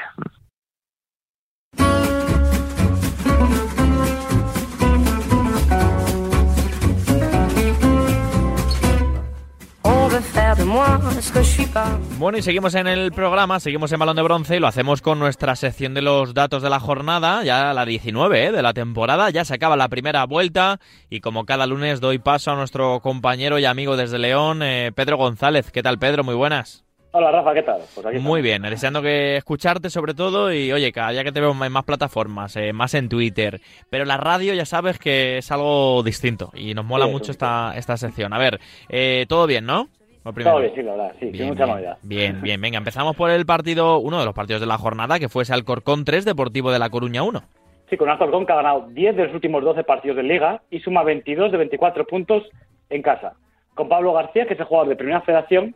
[12.17, 15.19] Bueno, y seguimos en el programa, seguimos en Balón de Bronce y lo hacemos con
[15.19, 18.51] nuestra sección de los datos de la jornada, ya la 19 ¿eh?
[18.51, 20.79] de la temporada, ya se acaba la primera vuelta
[21.11, 25.17] y como cada lunes doy paso a nuestro compañero y amigo desde León, eh, Pedro
[25.17, 25.69] González.
[25.69, 26.23] ¿Qué tal, Pedro?
[26.23, 26.83] Muy buenas.
[27.11, 27.79] Hola Rafa, ¿qué tal?
[27.93, 31.51] Pues Muy bien, deseando que escucharte sobre todo y oye, cada día que te veo
[31.51, 36.01] en más plataformas, eh, más en Twitter, pero la radio ya sabes que es algo
[36.01, 38.33] distinto y nos mola mucho esta, esta sección.
[38.33, 38.59] A ver,
[38.89, 39.89] eh, todo bien, ¿no?
[40.23, 41.97] Todo bien, la verdad, sí, bien, mucha novedad.
[42.01, 45.27] Bien, bien, venga, empezamos por el partido, uno de los partidos de la jornada, que
[45.27, 47.41] fue ese Alcorcón 3, Deportivo de La Coruña 1.
[47.89, 50.79] Sí, con Alcorcón que ha ganado 10 de los últimos 12 partidos de Liga y
[50.79, 52.43] suma 22 de 24 puntos
[52.89, 53.33] en casa.
[53.75, 55.75] Con Pablo García, que es el jugador de Primera Federación,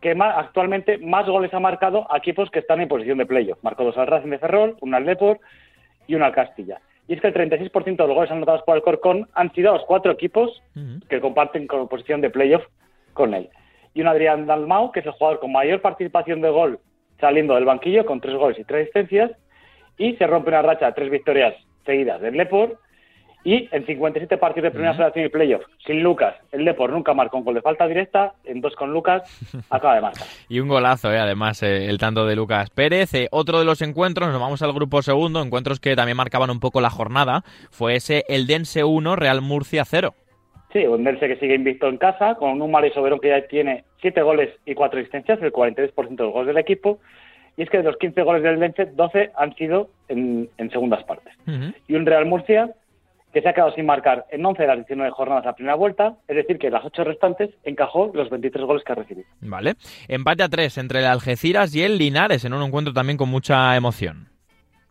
[0.00, 3.58] que actualmente más goles ha marcado a equipos que están en posición de playoff.
[3.62, 5.40] Marcó dos al Racing de Ferrol, un al Depor
[6.06, 6.80] y una al Castilla.
[7.08, 9.74] Y es que el 36% de los goles anotados por el Corcón han sido a
[9.74, 10.62] los cuatro equipos
[11.08, 12.64] que comparten con posición de playoff
[13.14, 13.48] con él.
[13.96, 16.78] Y un Adrián Dalmau, que es el jugador con mayor participación de gol
[17.18, 19.32] saliendo del banquillo, con tres goles y tres asistencias.
[19.96, 21.54] Y se rompe una racha de tres victorias
[21.84, 22.78] seguidas del Lepor
[23.46, 27.38] y en 57 partidos de primera federación y playoff, sin Lucas, el Depor nunca marcó
[27.38, 29.22] un gol de falta directa, en dos con Lucas
[29.70, 30.26] acaba de marcar.
[30.48, 33.14] y un golazo, eh, además, eh, el tanto de Lucas Pérez.
[33.14, 36.58] Eh, otro de los encuentros, nos vamos al grupo segundo, encuentros que también marcaban un
[36.58, 40.12] poco la jornada, fue ese el Dense 1, Real Murcia 0.
[40.76, 43.84] Sí, un Dense que sigue invicto en casa, con un Mario Soberón que ya tiene
[44.02, 46.98] 7 goles y 4 asistencias, el 43% de los goles del equipo.
[47.56, 51.32] Y es que de los 15 goles del Dense, 12 han sido en, segundas partes.
[51.88, 52.74] Y un Real Murcia
[53.32, 56.16] que se ha quedado sin marcar en 11 de las 19 jornadas la primera vuelta,
[56.28, 59.26] es decir, que en las 8 restantes encajó los 23 goles que ha recibido.
[59.40, 59.76] Vale.
[60.08, 63.74] Empate a 3 entre el Algeciras y el Linares en un encuentro también con mucha
[63.76, 64.35] emoción.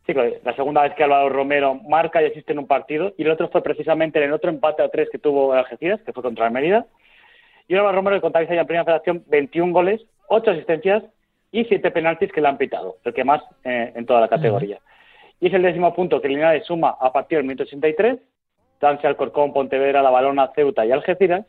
[0.06, 3.32] Sí, la segunda vez que Álvaro Romero marca y asiste en un partido, y el
[3.32, 6.46] otro fue precisamente en el otro empate a 3 que tuvo Algeciras, que fue contra
[6.46, 6.86] el Mérida.
[7.68, 11.04] Y Álvaro Romero contabiliza ya en Primera Federación 21 goles, 8 asistencias
[11.52, 14.80] y 7 penaltis que le han pitado, el que más eh, en toda la categoría.
[15.40, 18.20] Y es el décimo punto que Linares suma a partir del minuto 83
[18.80, 21.46] Danse, Alcorcón, Pontevedra, La Balona, Ceuta y Algeciras,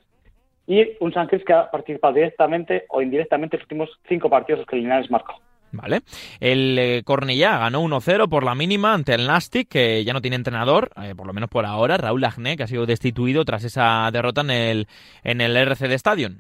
[0.66, 4.76] y un Sánchez que ha participado directamente o indirectamente en los últimos cinco partidos que
[4.76, 5.34] Linares marcó.
[5.72, 6.00] Vale.
[6.40, 10.36] El eh, Cornellá ganó 1-0 por la mínima ante el Nastic, que ya no tiene
[10.36, 14.08] entrenador, eh, por lo menos por ahora, Raúl Agné, que ha sido destituido tras esa
[14.12, 14.86] derrota en el,
[15.24, 16.38] en el RCD Stadium.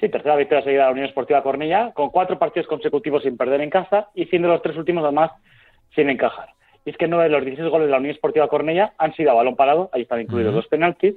[0.00, 3.60] Sí, tercera victoria seguida de la Unión Esportiva Cornellá, con cuatro partidos consecutivos sin perder
[3.62, 5.32] en casa y siendo los tres últimos además
[5.94, 6.50] sin encajar.
[6.84, 9.32] Y es que nueve de los 16 goles de la Unión Esportiva Cornella han sido
[9.32, 11.16] a balón parado, ahí están incluidos los penaltis.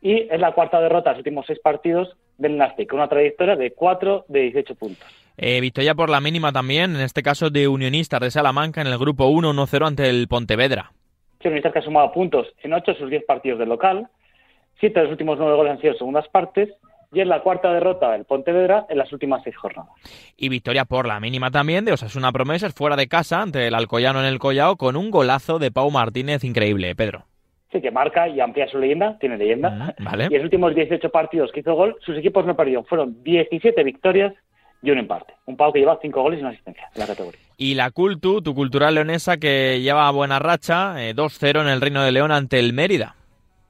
[0.00, 3.56] Y es la cuarta derrota de los últimos seis partidos del Nastic, con una trayectoria
[3.56, 5.21] de 4 de 18 puntos.
[5.36, 8.98] Eh, victoria por la mínima también, en este caso de Unionistas de Salamanca en el
[8.98, 10.92] grupo 1-1-0 ante el Pontevedra.
[11.40, 14.08] Unionistas que ha sumado puntos en 8 de sus 10 partidos del local.
[14.78, 16.68] Siete de los últimos nueve goles han sido segundas partes
[17.12, 19.92] y es la cuarta derrota del Pontevedra en las últimas seis jornadas.
[20.36, 24.20] Y victoria por la mínima también de Osasuna Promesas fuera de casa ante el Alcoyano
[24.20, 27.24] en el Collao con un golazo de Pau Martínez increíble, Pedro.
[27.70, 29.94] Sí, que marca y amplía su leyenda, tiene leyenda.
[29.98, 32.84] Mm, y en los últimos 18 partidos que hizo gol, sus equipos no perdieron.
[32.84, 34.34] Fueron 17 victorias
[34.82, 35.34] y un empate.
[35.46, 37.40] Un Pau que lleva 5 goles y una asistencia en la categoría.
[37.56, 42.02] Y la Cultu, tu cultural leonesa que lleva buena racha, 2-0 eh, en el Reino
[42.02, 43.14] de León ante el Mérida.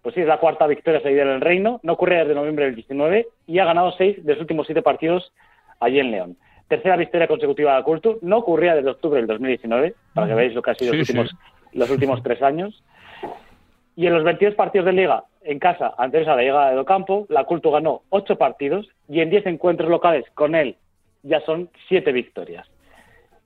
[0.00, 2.74] Pues sí, es la cuarta victoria seguida en el Reino, no ocurre desde noviembre del
[2.74, 5.32] 19 y ha ganado seis de los últimos siete partidos
[5.78, 6.36] allí en León.
[6.66, 10.54] Tercera victoria consecutiva de la Cultu, no ocurría desde octubre del 2019, para que veáis
[10.54, 11.30] lo que ha sido los, últimos,
[11.72, 12.82] los últimos tres años.
[13.94, 17.26] Y en los 22 partidos de Liga en casa, antes de la llegada de Docampo,
[17.28, 20.76] la Cultu ganó ocho partidos y en 10 encuentros locales con él
[21.22, 22.68] ya son siete victorias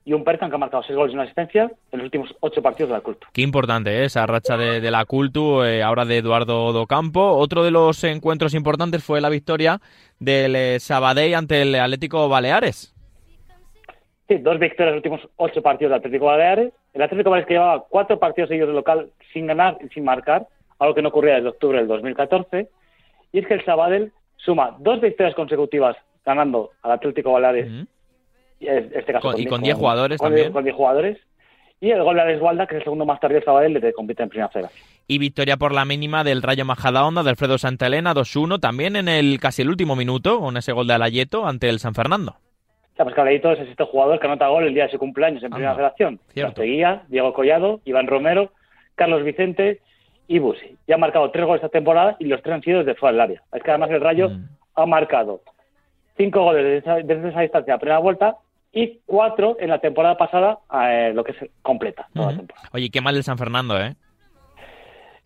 [0.06, 2.62] y un Perkan que ha marcado seis goles y una asistencia en los últimos ocho
[2.62, 3.26] partidos de la Cultu.
[3.32, 4.04] Qué importante ¿eh?
[4.04, 7.20] esa racha de, la Cultu, eh, ahora de Eduardo Docampo.
[7.20, 9.80] Otro de los encuentros importantes fue la victoria
[10.20, 12.94] del eh, Sabadell ante el Atlético Baleares.
[14.28, 16.72] Sí, dos victorias en los últimos ocho partidos del Atlético Baleares.
[16.94, 20.46] El Atlético Baleares que llevaba cuatro partidos seguidos de local sin ganar y sin marcar,
[20.78, 22.68] algo que no ocurría desde octubre del 2014.
[23.32, 27.86] Y es que el Sabadell suma dos victorias consecutivas ganando al Atlético Baleares.
[28.60, 30.52] Este caso con, y con 10 jugadores también.
[30.52, 31.18] Con 10 jugadores.
[31.78, 34.22] Y el gol de Alex que es el segundo más tardío del Sabadell que compite
[34.22, 34.82] en primera federación.
[35.06, 39.38] Y victoria por la mínima del Rayo Majadahonda de Alfredo Santelena 2-1, también en el
[39.40, 42.36] casi el último minuto, con ese gol de Alayeto ante el San Fernando.
[42.96, 45.50] Ya, pues Caballito es este jugador que anota gol el día de su cumpleaños en
[45.50, 46.18] Primera Federación.
[47.08, 48.52] Diego Collado, Iván Romero,
[48.94, 49.80] Carlos Vicente
[50.28, 50.78] y Busi.
[50.88, 53.20] Ya ha marcado tres goles esta temporada y los tres han sido desde fuera del
[53.20, 53.42] área.
[53.52, 54.48] Es que además el Rayo mm.
[54.76, 55.42] ha marcado
[56.16, 58.36] cinco goles desde esa, distancia a primera vuelta
[58.72, 62.08] y cuatro en la temporada pasada, eh, lo que es completa.
[62.14, 62.68] Toda la temporada.
[62.72, 63.94] Oye, qué mal el San Fernando, ¿eh?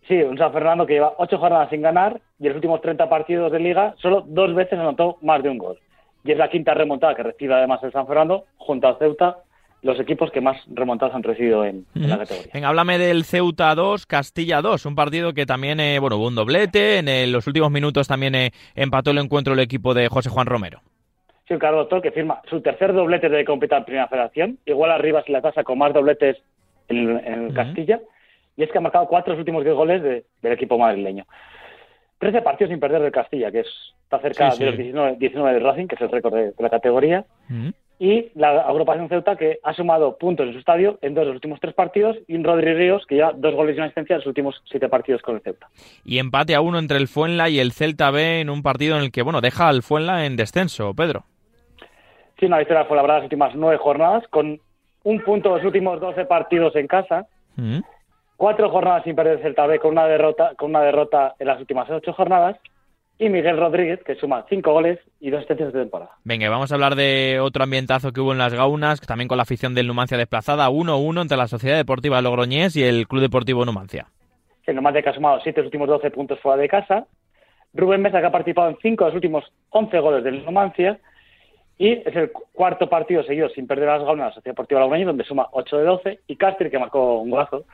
[0.07, 3.07] Sí, un San Fernando que lleva ocho jornadas sin ganar y en los últimos 30
[3.07, 5.79] partidos de liga solo dos veces anotó más de un gol
[6.23, 9.37] y es la quinta remontada que recibe además el San Fernando, junto al Ceuta,
[9.81, 12.51] los equipos que más remontadas han recibido en, la categoría.
[12.53, 16.35] Venga, háblame del Ceuta 2, Castilla 2, un partido que también, eh, bueno, hubo un
[16.35, 20.45] doblete, en los últimos minutos también eh, empató el encuentro el equipo de José Juan
[20.45, 20.81] Romero.
[21.47, 24.91] Sí, un Carlos Doctor que firma su tercer doblete de competir en Primera Federación, igual
[24.91, 26.37] arriba si la tasa con más dobletes
[26.87, 27.99] en, Castilla,
[28.57, 31.25] y es que ha marcado cuatro los últimos diez goles del equipo madrileño.
[32.19, 33.67] 13 partidos sin perder del Castilla, que es,
[34.03, 37.25] está cerca de los 19, 19 del Racing, que es el récord de, la categoría.
[38.03, 41.35] Y la agrupación Ceuta, que ha sumado puntos en su estadio en dos de los
[41.35, 44.21] últimos tres partidos, y un Rodri Ríos, que lleva dos goles y una asistencia en
[44.21, 45.67] los últimos siete partidos con el Ceuta.
[46.03, 49.03] Y empate a uno entre el Fuenla y el Celta B en un partido en
[49.03, 51.25] el que, bueno, deja al Fuenla en descenso, Pedro.
[52.39, 54.59] Sí, una victoria fue la verdad las últimas nueve jornadas, con
[55.03, 57.27] un punto en los últimos doce partidos en casa
[58.35, 61.59] cuatro jornadas sin perder el Celta B con una derrota, con una derrota en las
[61.59, 62.57] últimas ocho jornadas.
[63.21, 66.09] Y Miguel Rodríguez, que suma cinco goles y dos asistencias de temporada.
[66.23, 69.43] Venga, vamos a hablar de otro ambientazo que hubo en las Gaunas, también con la
[69.43, 74.07] afición del Numancia desplazada, 1-1 entre la Sociedad Deportiva Logroñés y el Club Deportivo Numancia.
[74.65, 77.05] El Numancia que ha sumado siete de los últimos 12 puntos fuera de casa.
[77.75, 80.99] Rubén Mesa que ha participado en cinco de los últimos 11 goles del Numancia.
[81.77, 85.05] Y es el cuarto partido seguido sin perder las Gaunas de la Sociedad Deportiva Logroñés,
[85.05, 86.19] donde suma 8 de 12.
[86.25, 87.65] Y Castri, que marcó un golazo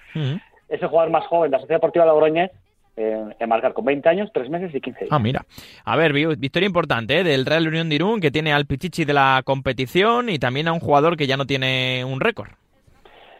[0.69, 2.51] es el jugador más joven de la Sociedad Deportiva Logroñés
[2.97, 5.11] eh, en marcar con 20 años, 3 meses y 15 días.
[5.11, 5.45] Ah, mira.
[5.85, 7.23] A ver, victoria importante ¿eh?
[7.23, 10.73] del Real Unión de Irún, que tiene al Pichichi de la competición y también a
[10.73, 12.49] un jugador que ya no tiene un récord.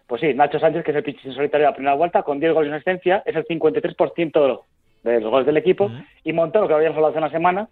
[0.06, 2.54] Pues sí, Nacho Sánchez, que es el Pichichi solitario de la primera vuelta, con 10
[2.54, 4.62] goles en asistencia, es el 53%
[5.04, 5.90] de los goles del equipo.
[6.24, 7.68] Y Montero, que habíamos hablado hace una semana,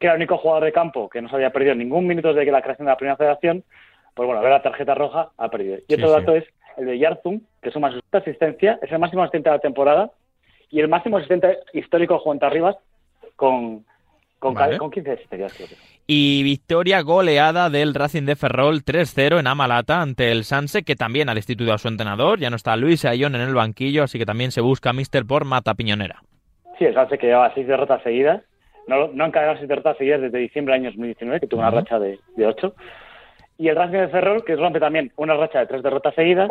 [0.00, 2.44] que era el único jugador de campo que no se había perdido ningún minuto desde
[2.46, 3.62] que la creación de la primera federación,
[4.14, 5.78] pues bueno, a ver la tarjeta roja ha perdido.
[5.86, 6.44] Y otro dato es
[6.76, 10.10] el de Yarzum, que suma su asistencia, es el máximo asistente de la temporada
[10.70, 12.76] y el máximo asistente histórico junto a Rivas
[13.36, 13.84] con,
[14.38, 14.54] con,
[14.90, 16.02] 15 asistencias.
[16.06, 21.28] Y victoria goleada del Racing de Ferrol 3-0 en Amalata ante el Sanse, que también
[21.28, 22.38] ha destituido a su entrenador.
[22.38, 25.44] Ya no está Luis Ayón en el banquillo, así que también se busca Mister por
[25.44, 26.22] Mata Piñonera.
[26.78, 28.42] Sí, el Sanse que lleva seis derrotas seguidas.
[28.86, 31.70] No, no han caído seis derrotas seguidas desde diciembre del año 2019, que tuvo una
[31.70, 32.74] racha de, de ocho
[33.58, 36.50] y el Racing de Ferrol, que rompe también una racha de tres derrotas seguidas,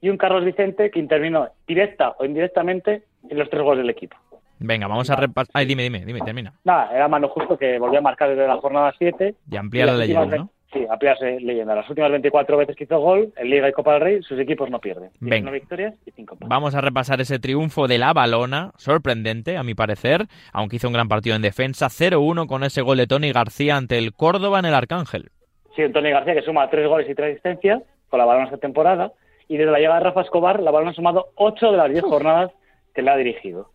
[0.00, 4.16] y un Carlos Vicente que intervino directa o indirectamente en los tres goles del equipo.
[4.60, 5.50] Venga, vamos a repasar.
[5.54, 6.52] Ay, dime, dime, dime, termina.
[6.64, 9.34] Nada, era mano justo que volvió a marcar desde la jornada 7.
[9.50, 10.50] Y ampliar la leyenda, ¿no?
[10.72, 11.74] Sí, ampliarse leyenda.
[11.74, 14.68] Las últimas 24 veces que hizo gol en Liga y Copa del Rey, sus equipos
[14.68, 15.10] no pierden.
[15.18, 15.50] Venga.
[15.50, 20.26] victorias y cinco Vamos a repasar ese triunfo de la balona, sorprendente a mi parecer,
[20.52, 23.96] aunque hizo un gran partido en defensa, 0-1 con ese gol de Tony García ante
[23.96, 25.30] el Córdoba en el Arcángel.
[25.74, 29.12] Sí, Antonio García que suma tres goles y tres asistencias con la balona esta temporada.
[29.48, 32.02] Y desde la llegada de Rafa Escobar, la balona ha sumado ocho de las diez
[32.02, 32.50] jornadas
[32.98, 33.70] que le ha dirigido.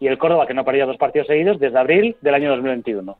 [0.00, 3.18] Y el Córdoba, que no ha perdido dos partidos seguidos desde abril del año 2021.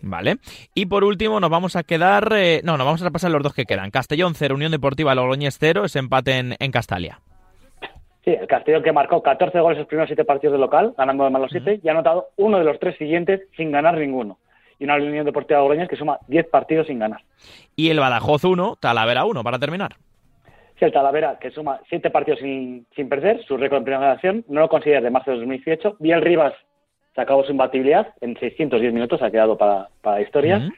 [0.00, 0.36] Vale.
[0.76, 2.32] Y por último nos vamos a quedar...
[2.36, 3.90] Eh, no, nos vamos a repasar los dos que quedan.
[3.90, 7.18] Castellón 0, Unión Deportiva Logroñés 0, ese empate en, Castalia.
[8.24, 11.24] Sí, el Castellón que marcó 14 goles en los primeros siete partidos de local, ganando
[11.24, 14.38] de más los siete, y ha anotado uno de los tres siguientes sin ganar ninguno
[14.78, 17.22] y una Unión Deportiva Logroñés que suma 10 partidos sin ganar.
[17.74, 19.96] Y el Badajoz 1, Talavera 1, para terminar.
[20.82, 24.44] Sí, el Talavera, que suma 7 partidos sin, sin perder, su récord en primera generación,
[24.48, 25.98] no lo considera de marzo de 2018.
[26.00, 26.54] Biel Rivas
[27.14, 30.68] se acabó su imbatibilidad en 610 minutos, ha quedado para, para historia.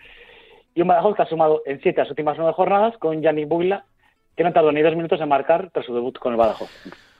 [0.74, 3.86] Y un Badajoz que ha sumado en 7 las últimas 9 jornadas con Yannick Bugla,
[4.36, 6.68] que no tardó ni dos minutos en marcar tras su debut con el Badajoz.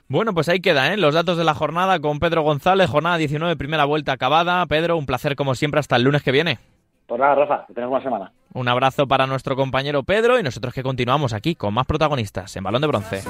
[0.07, 0.97] Bueno, pues ahí queda, ¿eh?
[0.97, 4.63] Los datos de la jornada con Pedro González, jornada 19, primera vuelta acabada.
[4.67, 6.59] Pedro, un placer como siempre hasta el lunes que viene.
[7.07, 8.31] Pues nada, Rafa, que una semana.
[8.53, 12.63] Un abrazo para nuestro compañero Pedro y nosotros que continuamos aquí con más protagonistas en
[12.63, 13.23] Balón de Bronce.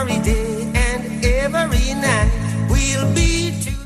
[0.00, 3.39] every day and every night we'll be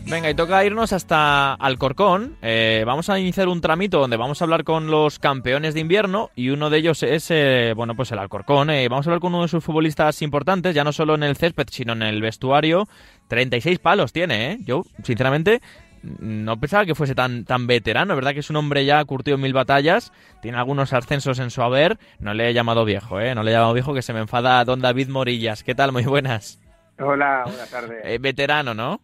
[0.06, 2.36] Venga, y toca irnos hasta Alcorcón.
[2.42, 6.30] Eh, vamos a iniciar un tramito donde vamos a hablar con los campeones de invierno
[6.36, 8.68] y uno de ellos es, eh, bueno, pues el Alcorcón.
[8.70, 11.36] Eh, vamos a hablar con uno de sus futbolistas importantes, ya no solo en el
[11.36, 12.86] césped, sino en el vestuario.
[13.28, 14.58] 36 palos tiene, ¿eh?
[14.60, 15.62] Yo, sinceramente,
[16.02, 18.34] no pensaba que fuese tan, tan veterano, ¿verdad?
[18.34, 21.98] Que es un hombre ya curtido en mil batallas, tiene algunos ascensos en su haber.
[22.20, 23.34] No le he llamado viejo, ¿eh?
[23.34, 25.64] No le he llamado viejo, que se me enfada don David Morillas.
[25.64, 25.92] ¿Qué tal?
[25.92, 26.60] Muy buenas.
[27.00, 28.20] Hola, buenas tardes.
[28.20, 29.00] veterano, ¿no?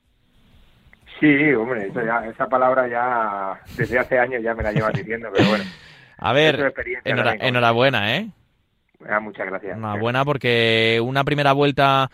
[1.21, 1.93] Sí, hombre,
[2.31, 5.65] esa palabra ya desde hace años ya me la llevan diciendo, pero bueno.
[6.23, 8.29] A ver, enhorabuena, ¿eh?
[9.09, 9.77] Ah, muchas gracias.
[9.77, 12.11] Enhorabuena porque una primera vuelta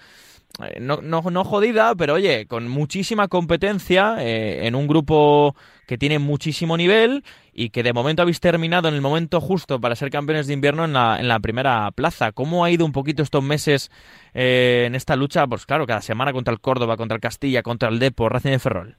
[0.65, 5.55] eh, no, no, no, jodida, pero oye, con muchísima competencia eh, en un grupo
[5.87, 9.95] que tiene muchísimo nivel y que de momento habéis terminado en el momento justo para
[9.97, 12.33] ser campeones de invierno en la, en la primera plaza.
[12.33, 13.91] ¿Cómo ha ido un poquito estos meses
[14.35, 15.47] eh, en esta lucha?
[15.47, 18.59] Pues claro, cada semana contra el Córdoba, contra el Castilla, contra el Depo, Racing de
[18.59, 18.97] Ferrol.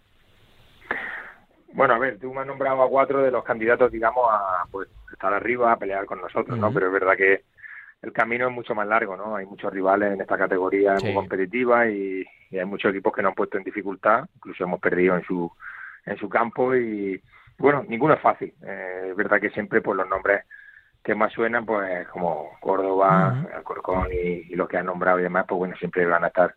[1.73, 4.89] Bueno, a ver, tú me has nombrado a cuatro de los candidatos, digamos, a pues,
[5.11, 6.73] estar arriba, a pelear con nosotros, ¿no?
[6.73, 7.43] Pero es verdad que
[8.01, 9.35] el camino es mucho más largo, ¿no?
[9.35, 13.31] Hay muchos rivales en esta categoría, es muy competitiva y, hay muchos equipos que nos
[13.31, 15.51] han puesto en dificultad, incluso hemos perdido en su
[16.07, 17.21] en su campo y
[17.59, 18.53] bueno, ninguno es fácil.
[18.65, 20.45] Eh, es verdad que siempre pues los nombres
[21.03, 25.57] que más suenan, pues como Córdoba, Alcorcón y, los que han nombrado y demás, pues
[25.57, 26.55] bueno, siempre van a estar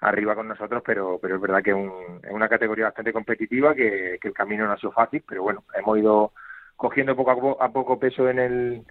[0.00, 4.32] arriba con nosotros, pero pero es verdad que es una categoría bastante competitiva, que, el
[4.32, 6.32] camino no ha sido fácil, pero bueno, hemos ido
[6.76, 8.84] cogiendo poco a poco, peso en el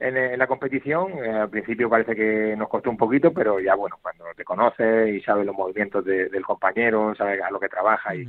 [0.00, 1.12] en, la competición.
[1.24, 5.08] Eh, al principio parece que nos costó un poquito, pero ya bueno, cuando te conoces
[5.14, 8.26] y sabes los movimientos del compañero, sabes a lo que trabaja y,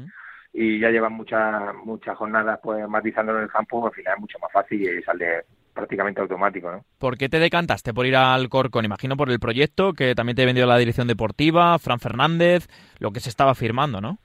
[0.54, 4.40] y ya llevan muchas muchas jornadas pues matizándolo en el campo, al final es mucho
[4.40, 5.44] más fácil y sale
[5.74, 6.84] prácticamente automático, ¿no?
[6.98, 8.86] ¿Por qué te decantaste por ir al Corcón?
[8.86, 12.68] Imagino por el proyecto que también te ha vendido la dirección deportiva, Fran Fernández,
[13.00, 14.18] lo que se estaba firmando, ¿no?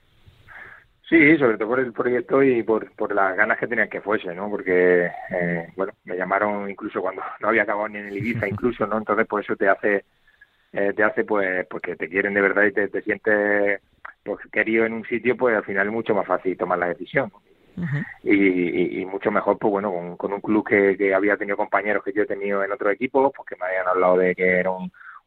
[1.07, 4.33] Sí, sobre todo por el proyecto y por, por las ganas que tenían que fuese,
[4.33, 4.49] ¿no?
[4.49, 8.87] Porque, eh, bueno, me llamaron incluso cuando no había acabado ni en el Ibiza, incluso,
[8.87, 8.97] ¿no?
[8.97, 10.03] Entonces, por eso te hace,
[10.73, 13.81] eh, te hace, pues, porque te quieren de verdad y te, te sientes
[14.23, 17.31] pues, querido en un sitio, pues al final es mucho más fácil tomar la decisión.
[18.23, 22.03] y, y, mucho mejor, pues bueno, con, con un club que, que, había tenido compañeros
[22.03, 24.71] que yo he tenido en otro equipo, pues que me habían hablado de que era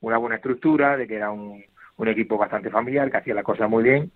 [0.00, 1.62] una buena estructura, de que era un,
[1.98, 4.10] un equipo bastante familiar, que hacía las cosas muy bien.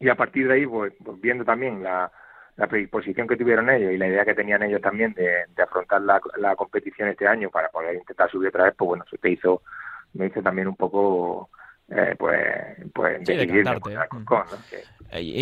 [0.00, 2.10] Y a partir de ahí, pues, pues viendo también la,
[2.56, 6.00] la predisposición que tuvieron ellos y la idea que tenían ellos también de, de afrontar
[6.02, 9.30] la, la, competición este año para poder intentar subir otra vez, pues bueno, eso te
[9.30, 9.62] hizo,
[10.14, 11.50] me hizo también un poco
[11.90, 12.38] eh, pues,
[12.94, 13.34] pues sí,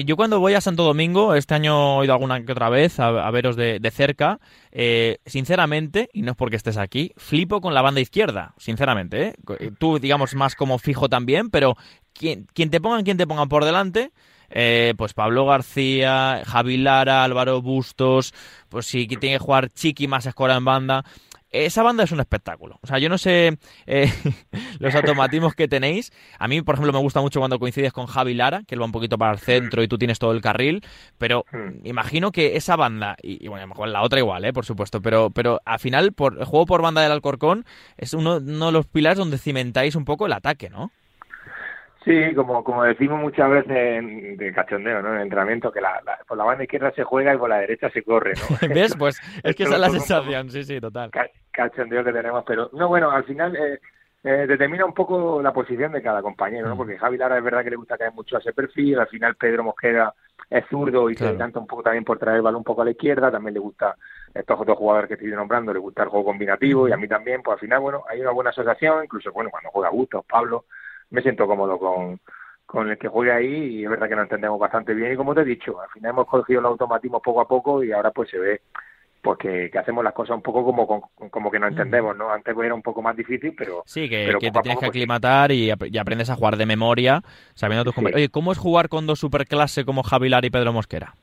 [0.04, 3.30] Yo cuando voy a Santo Domingo, este año he ido alguna que otra vez a,
[3.30, 4.40] veros de, cerca,
[4.72, 9.28] eh, sinceramente, y no es porque estés aquí, flipo con la banda izquierda, sinceramente.
[9.28, 9.34] ¿eh?
[9.60, 11.76] eh tú, digamos, más como fijo también, pero
[12.14, 14.10] quien, quien te pongan, quien te pongan por delante,
[14.50, 18.32] eh, pues Pablo García, Javi Lara, Álvaro Bustos,
[18.70, 21.04] pues si tiene que jugar Chiqui más escuela en banda,
[21.50, 22.78] esa banda es un espectáculo.
[22.82, 24.12] O sea, yo no sé eh,
[24.78, 26.12] los automatismos que tenéis.
[26.38, 28.86] A mí, por ejemplo, me gusta mucho cuando coincides con Javi Lara, que él va
[28.86, 30.82] un poquito para el centro y tú tienes todo el carril.
[31.16, 31.86] Pero hmm.
[31.86, 34.52] imagino que esa banda, y, bueno, mejor la otra igual, ¿eh?
[34.52, 37.64] por supuesto, pero, pero al final, por, el juego por banda del Alcorcón
[37.96, 40.90] es uno, uno de los pilares donde cimentáis un poco el ataque, ¿no?
[42.08, 45.14] Sí, como, como decimos muchas veces en, de cachondeo, ¿no?
[45.14, 48.02] En entrenamiento, que la, por la banda izquierda se juega y por la derecha se
[48.02, 48.68] corre, ¿no?
[48.74, 48.96] ¿Ves?
[48.98, 51.10] Pues es que esa es la sensación, sí, sí, total.
[51.50, 53.78] Cachondeo que tenemos, pero no, bueno, al final eh,
[54.24, 56.76] eh, determina un poco la posición de cada compañero, ¿no?
[56.76, 56.78] Mm.
[56.78, 59.36] Porque Javi Lara es verdad que le gusta caer mucho a ese perfil, al final
[59.36, 60.14] Pedro Mosquera
[60.48, 62.86] es zurdo y se encanta un poco también por traer el balón un poco a
[62.86, 63.96] la izquierda, también le gusta
[64.32, 67.42] estos otros jugadores que estoy nombrando, le gusta el juego combinativo y a mí también,
[67.42, 70.64] pues al final, bueno, hay una buena asociación, incluso, bueno, cuando juega Bustos, Pablo,
[71.10, 72.20] me siento cómodo con,
[72.66, 75.34] con el que juegue ahí y es verdad que nos entendemos bastante bien y como
[75.34, 78.30] te he dicho, al final hemos cogido el automatismo poco a poco y ahora pues
[78.30, 78.60] se ve
[79.22, 82.30] pues que, hacemos las cosas un poco como, como que no entendemos, ¿no?
[82.30, 83.82] Antes era un poco más difícil, pero...
[83.84, 87.22] Sí, que, te tienes que pues aclimatar y, aprendes a jugar de memoria
[87.54, 88.18] sabiendo tus compañeros.
[88.18, 91.14] Oye, ¿cómo es jugar con dos superclase como Javi Lar y Pedro Mosquera?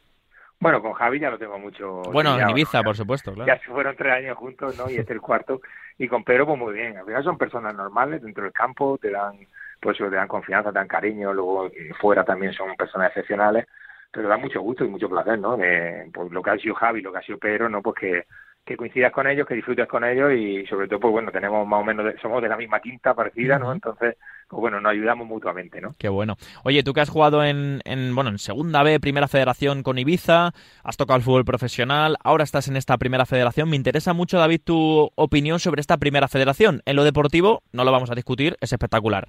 [0.59, 2.01] Bueno, con Javi ya lo tengo mucho.
[2.11, 3.47] Bueno, en Ibiza, por supuesto, claro.
[3.47, 4.89] Ya fueron tres años juntos, ¿no?
[4.89, 5.61] Y este es el cuarto.
[5.97, 6.97] Y con Pedro, pues muy bien.
[6.97, 9.37] Al final son personas normales dentro del campo, te dan
[9.85, 11.69] pues te dan confianza, te dan cariño, luego
[12.01, 13.67] fuera también son personas excepcionales,
[14.11, 15.55] pero da mucho gusto y mucho placer, ¿no?
[15.55, 17.83] De, pues lo que ha sido Javi, lo que ha sido Pedro, ¿no?
[17.83, 18.25] Pues que,
[18.65, 21.81] que coincidas con ellos, que disfrutes con ellos y sobre todo, pues bueno, tenemos más
[21.81, 23.71] o menos, somos de la misma quinta parecida, ¿no?
[23.71, 24.17] Entonces,
[24.47, 25.95] pues bueno, nos ayudamos mutuamente, ¿no?
[25.97, 26.37] Qué bueno.
[26.63, 30.51] Oye, tú que has jugado en, en, bueno, en Segunda B, Primera Federación con Ibiza,
[30.83, 33.69] has tocado el fútbol profesional, ahora estás en esta Primera Federación.
[33.69, 36.81] Me interesa mucho, David, tu opinión sobre esta Primera Federación.
[36.85, 39.27] En lo deportivo, no lo vamos a discutir, es espectacular.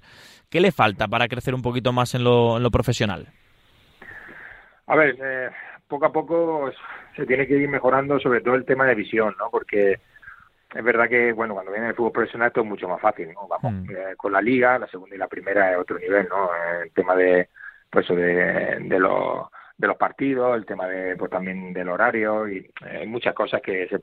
[0.51, 3.29] ¿Qué le falta para crecer un poquito más en lo, en lo profesional?
[4.87, 5.49] A ver, eh,
[5.89, 6.71] poco a poco
[7.17, 9.49] se tiene que ir mejorando sobre todo el tema de visión, ¿no?
[9.51, 9.97] Porque
[10.77, 13.49] es verdad que, bueno, cuando viene el fútbol profesional esto es mucho más fácil, ¿no?
[13.49, 13.91] Vamos, mm.
[13.91, 16.51] eh, con la liga, la segunda y la primera es otro nivel, ¿no?
[16.83, 17.49] El tema de,
[17.91, 19.49] pues, de, de los
[19.79, 23.61] de los partidos, el tema de pues también del horario y eh, hay muchas cosas
[23.61, 23.99] que se,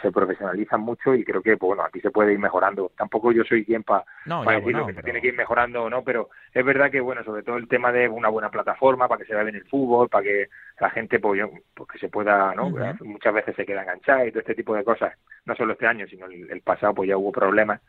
[0.00, 2.90] se profesionalizan mucho y creo que pues, bueno aquí se puede ir mejorando.
[2.96, 6.30] Tampoco yo soy quien para decir que se tiene que ir mejorando o no, pero
[6.54, 9.34] es verdad que bueno sobre todo el tema de una buena plataforma para que se
[9.34, 10.48] vea bien el fútbol, para que
[10.80, 11.42] la gente pues,
[11.74, 12.70] pues que se pueda, ¿no?
[13.00, 15.12] Muchas veces se queda enganchada y todo este tipo de cosas.
[15.44, 17.80] No solo este año, sino el, pasado pues ya hubo problemas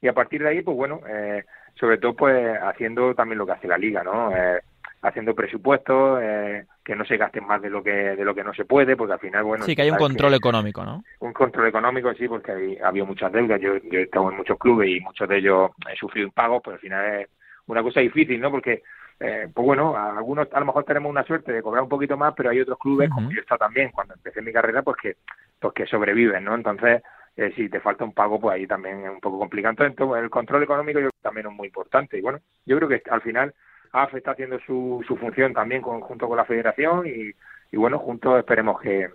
[0.00, 3.52] y a partir de ahí pues bueno eh, sobre todo pues haciendo también lo que
[3.52, 4.34] hace la liga, ¿no?
[4.34, 4.60] Eh,
[5.02, 8.54] haciendo presupuestos, eh, que no se gasten más de lo que de lo que no
[8.54, 9.62] se puede, porque al final, bueno...
[9.66, 11.04] Sí, que hay un control económico, ¿no?
[11.20, 13.60] Un control económico, sí, porque hay, había muchas deudas.
[13.60, 16.76] Yo, yo he estado en muchos clubes y muchos de ellos he sufrido impagos, pero
[16.76, 17.28] al final es
[17.66, 18.50] una cosa difícil, ¿no?
[18.50, 18.82] Porque,
[19.20, 22.32] eh, pues bueno, algunos a lo mejor tenemos una suerte de cobrar un poquito más,
[22.34, 25.16] pero hay otros clubes, como yo he estado también cuando empecé mi carrera, pues que,
[25.60, 26.54] pues que sobreviven, ¿no?
[26.54, 27.02] Entonces,
[27.36, 29.84] eh, si te falta un pago, pues ahí también es un poco complicado.
[29.84, 32.16] Entonces, el control económico yo también es muy importante.
[32.16, 33.52] Y bueno, yo creo que al final
[33.92, 37.32] AF está haciendo su, su función también con, junto con la federación y,
[37.72, 39.08] y bueno, juntos esperemos que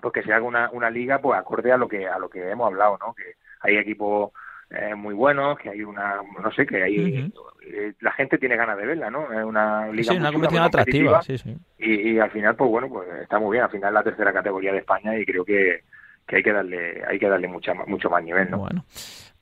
[0.00, 2.50] pues que se haga una, una liga pues acorde a lo que a lo que
[2.50, 3.14] hemos hablado, ¿no?
[3.14, 4.32] Que hay equipos
[4.70, 8.76] eh, muy buenos, que hay una, no sé, que hay eh, la gente tiene ganas
[8.76, 9.32] de verla, ¿no?
[9.32, 11.56] Es una liga sí, una competición atractiva, sí, sí.
[11.78, 13.64] Y, y, al final, pues bueno, pues está muy bien.
[13.64, 15.84] Al final la tercera categoría de España y creo que,
[16.26, 18.58] que hay que darle hay que darle mucha, mucho más nivel, ¿no?
[18.58, 18.84] Bueno.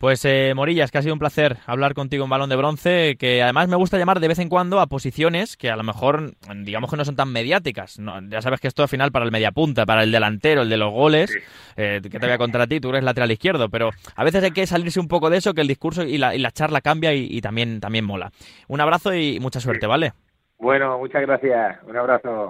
[0.02, 3.40] Pues eh, Morillas, que ha sido un placer hablar contigo en Balón de Bronce, que
[3.40, 6.32] además me gusta llamar de vez en cuando a posiciones que a lo mejor,
[6.64, 8.00] digamos que no son tan mediáticas.
[8.28, 10.92] ya sabes que esto al final para el mediapunta, para el delantero, el de los
[10.92, 11.32] goles,
[11.76, 14.42] eh, que te voy a contar a ti, tú eres lateral izquierdo, pero a veces
[14.42, 17.40] hay que salirse un poco de eso, que el discurso y la, charla cambia y,
[17.40, 18.32] también, también mola.
[18.66, 20.14] Un abrazo y mucha suerte, ¿vale?
[20.58, 21.78] Bueno, muchas gracias.
[21.86, 22.48] Un abrazo.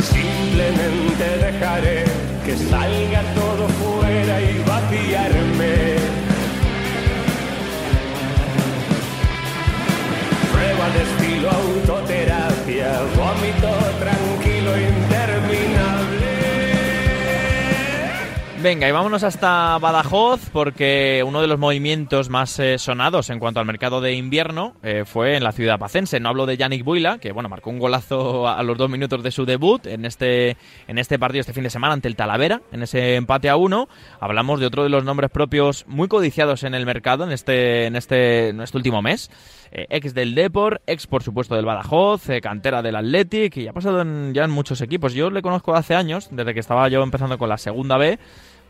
[0.00, 2.04] Simplemente dejaré
[2.46, 3.67] que salga todo
[11.38, 12.47] Prueba de estilo autoterapia,
[18.68, 23.60] Venga, y vámonos hasta Badajoz porque uno de los movimientos más eh, sonados en cuanto
[23.60, 26.20] al mercado de invierno eh, fue en la ciudad pacense.
[26.20, 29.30] No hablo de Yannick Buila, que bueno, marcó un golazo a, los dos minutos de
[29.30, 32.82] su debut en este, en este partido este fin de semana ante el Talavera, en
[32.82, 33.88] ese empate a uno.
[34.20, 37.96] Hablamos de otro de los nombres propios muy codiciados en el mercado en este, en
[37.96, 39.30] este, en este último mes.
[39.72, 44.04] Eh, ex del Depor, ex por supuesto del Badajoz, cantera del Athletic y ha pasado
[44.32, 45.14] ya en muchos equipos.
[45.14, 48.18] Yo le conozco hace años, desde que estaba yo empezando con la segunda B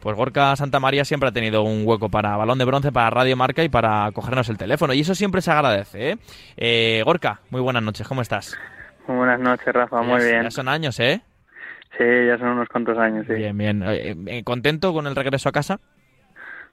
[0.00, 3.36] pues Gorka Santa María siempre ha tenido un hueco para balón de bronce, para Radio
[3.36, 4.92] Marca y para cogernos el teléfono.
[4.94, 6.10] Y eso siempre se agradece.
[6.10, 6.16] ¿eh?
[6.56, 8.58] eh Gorka, muy buenas noches, ¿cómo estás?
[9.06, 10.42] Muy buenas noches, Rafa, muy bien.
[10.42, 11.22] Ya son años, ¿eh?
[11.96, 13.34] Sí, ya son unos cuantos años, sí.
[13.34, 13.82] Bien, bien.
[13.82, 15.80] Eh, eh, ¿Contento con el regreso a casa?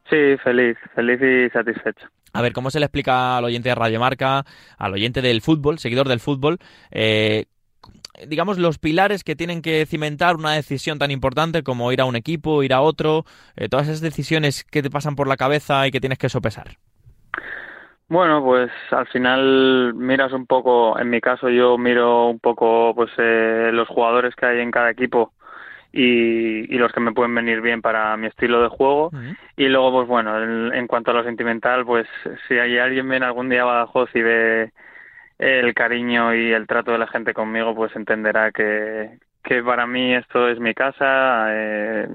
[0.10, 2.08] Sí, feliz, feliz y satisfecho.
[2.34, 4.44] A ver, ¿cómo se le explica al oyente de Radio Marca,
[4.78, 6.60] al oyente del fútbol, seguidor del fútbol,
[6.92, 7.46] eh,
[8.28, 12.16] digamos, los pilares que tienen que cimentar una decisión tan importante como ir a un
[12.16, 15.92] equipo, ir a otro, eh, todas esas decisiones que te pasan por la cabeza y
[15.92, 16.78] que tienes que sopesar?
[18.08, 23.10] Bueno, pues al final miras un poco, en mi caso yo miro un poco pues
[23.18, 25.34] eh, los jugadores que hay en cada equipo
[25.92, 29.12] y, los que me pueden venir bien para mi estilo de juego.
[29.56, 32.06] Y luego, pues bueno, en, en, cuanto a lo sentimental, pues
[32.48, 34.72] si hay alguien viene algún día a Badajoz y ve
[35.38, 40.14] el cariño y el trato de la gente conmigo, pues entenderá que, que para mí
[40.14, 42.08] esto es mi casa, eh,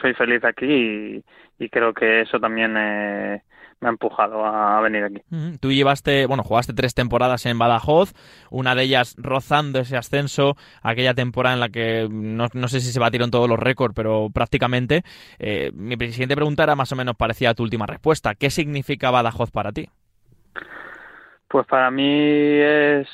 [0.00, 1.22] soy feliz aquí
[1.58, 3.42] y, creo que eso también eh,
[3.80, 5.22] me ha empujado a venir aquí.
[5.60, 8.14] Tú llevaste, bueno, jugaste tres temporadas en Badajoz,
[8.50, 12.92] una de ellas rozando ese ascenso, aquella temporada en la que no, no sé si
[12.92, 15.02] se batieron todos los récords, pero prácticamente.
[15.38, 18.34] Eh, mi siguiente pregunta era más o menos parecida a tu última respuesta.
[18.34, 19.88] ¿Qué significa Badajoz para ti?
[21.50, 23.08] Pues para mí es,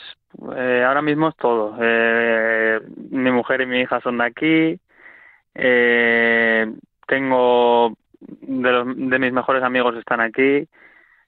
[0.57, 1.74] eh, ahora mismo es todo.
[1.80, 2.80] Eh,
[3.11, 4.80] mi mujer y mi hija son de aquí.
[5.55, 6.70] Eh,
[7.07, 10.68] tengo, de, los, de mis mejores amigos están aquí.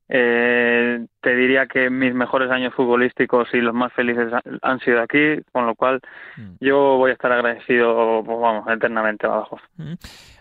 [0.09, 4.33] Eh, te diría que mis mejores años futbolísticos y los más felices
[4.63, 6.01] han sido aquí, con lo cual
[6.37, 6.55] mm.
[6.61, 9.59] yo voy a estar agradecido, pues vamos, eternamente abajo.
[9.77, 9.95] Mm.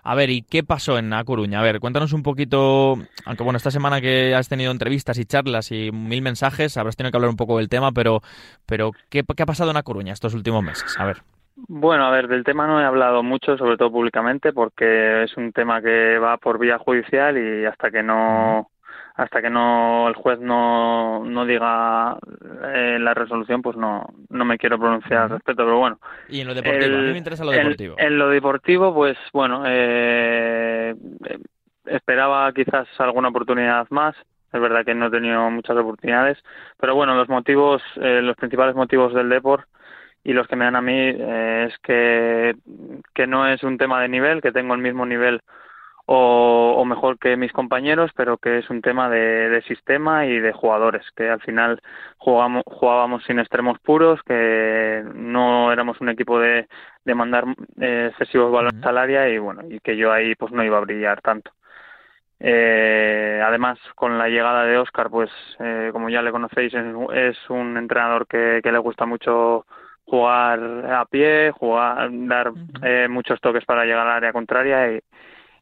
[0.03, 1.59] A ver, ¿y qué pasó en A Coruña?
[1.59, 2.95] A ver, cuéntanos un poquito,
[3.25, 7.11] aunque bueno, esta semana que has tenido entrevistas y charlas y mil mensajes, habrás tenido
[7.11, 8.21] que hablar un poco del tema, pero,
[8.65, 10.97] pero ¿qué, qué ha pasado en A Coruña estos últimos meses?
[10.97, 11.17] A ver.
[11.67, 15.51] Bueno, a ver, del tema no he hablado mucho, sobre todo públicamente, porque es un
[15.51, 18.69] tema que va por vía judicial y hasta que no
[19.17, 22.17] hasta que no el juez no, no diga
[22.65, 25.99] eh, la resolución, pues no, no me quiero pronunciar al respecto, pero bueno.
[26.29, 27.95] Y en lo deportivo, a mí me interesa lo deportivo.
[27.97, 30.95] En, lo deportivo, pues bueno, eh,
[31.87, 34.15] esperaba quizás alguna oportunidad más.
[34.53, 36.37] Es verdad que no he tenido muchas oportunidades,
[36.79, 39.67] pero bueno, los motivos, eh, los principales motivos del deporte
[40.23, 42.55] y los que me dan a mí eh, es que,
[43.15, 45.41] que no es un tema de nivel, que tengo el mismo nivel
[46.09, 51.05] o, mejor que mis compañeros, pero que es un tema de, sistema y de jugadores,
[51.15, 51.81] que al final
[52.17, 56.67] jugamos, jugábamos sin extremos puros, que no éramos un equipo de,
[57.03, 57.45] de mandar
[57.81, 60.81] eh, excesivos balones al área y bueno, y que yo ahí pues no iba a
[60.81, 61.51] brillar tanto.
[62.39, 65.29] Eh, además, con la llegada de Oscar, pues
[65.59, 66.73] eh, como ya le conocéis,
[67.13, 69.65] es, un entrenador que, que le gusta mucho
[70.05, 72.53] jugar a pie, jugar, dar
[72.83, 75.01] eh, muchos toques para llegar al área contraria y,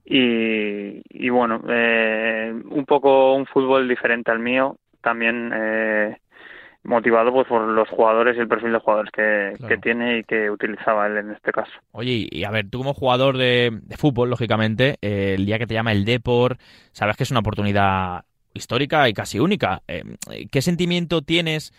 [0.06, 6.18] y, bueno, eh, un poco un fútbol diferente al mío, también eh,
[6.84, 11.08] motivado pues por los jugadores y el perfil de jugadores que, tiene y que utilizaba
[11.08, 11.72] él en este caso.
[11.92, 15.74] Oye, y a ver, tú como jugador de, fútbol, lógicamente, eh, el día que te
[15.74, 16.58] llama el Depor,
[16.92, 19.82] sabes que es una oportunidad histórica y casi única.
[20.52, 21.74] ¿Qué sentimiento tienes?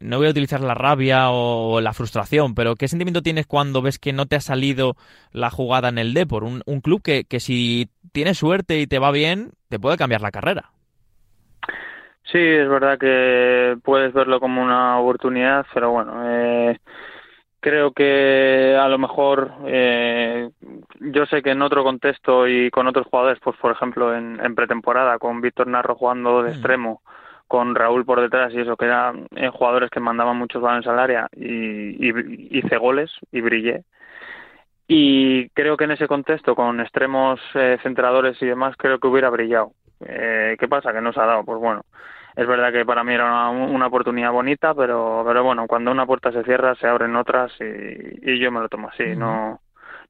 [0.00, 3.98] No voy a utilizar la rabia o la frustración, pero ¿qué sentimiento tienes cuando ves
[3.98, 4.96] que no te ha salido
[5.32, 6.44] la jugada en el Depor?
[6.44, 10.20] Un, un club que, que si tienes suerte y te va bien, te puede cambiar
[10.20, 10.70] la carrera.
[12.32, 16.78] Sí, es verdad que puedes verlo como una oportunidad, pero bueno, eh,
[17.60, 20.50] creo que a lo mejor eh,
[21.00, 24.54] yo sé que en otro contexto y con otros jugadores, pues por ejemplo en, en
[24.54, 26.52] pretemporada con Víctor Narro jugando de mm.
[26.52, 27.02] extremo,
[27.48, 30.98] con Raúl por detrás y eso, que eran eh, jugadores que mandaban muchos balones al
[30.98, 33.84] área y, hice goles y brillé.
[34.86, 39.30] Y creo que en ese contexto, con extremos eh, centradores y demás, creo que hubiera
[39.30, 39.72] brillado.
[40.04, 40.92] Eh, ¿Qué pasa?
[40.92, 41.44] Que no se ha dado.
[41.44, 41.82] Pues bueno,
[42.36, 46.32] es verdad que para mí era una, oportunidad bonita, pero, pero bueno, cuando una puerta
[46.32, 49.60] se cierra, se abren otras y, y yo me lo tomo así, no,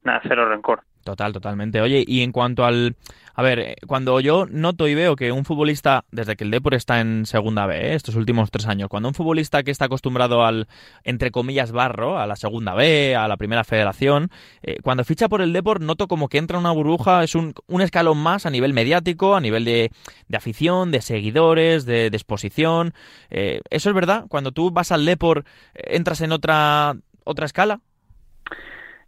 [0.05, 0.83] nada, cero rencor.
[1.05, 1.81] Total, totalmente.
[1.81, 2.95] Oye, y en cuanto al...
[3.35, 6.73] A ver, eh, cuando yo noto y veo que un futbolista, desde que el Depor
[6.73, 10.43] está en segunda B, eh, estos últimos tres años, cuando un futbolista que está acostumbrado
[10.43, 10.67] al,
[11.03, 14.31] entre comillas, barro, a la segunda B, a la primera federación,
[14.63, 17.81] eh, cuando ficha por el Depor, noto como que entra una burbuja, es un, un
[17.81, 19.91] escalón más a nivel mediático, a nivel de,
[20.27, 22.95] de afición, de seguidores, de, exposición.
[23.29, 24.25] ¿Eso es verdad?
[24.27, 25.43] Cuando tú vas al Depor,
[25.75, 26.95] ¿entras en otra,
[27.25, 27.81] otra escala?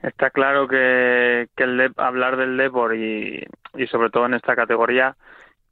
[0.02, 3.44] Está claro que, que el hablar del Depor y,
[3.76, 5.16] y sobre todo en esta categoría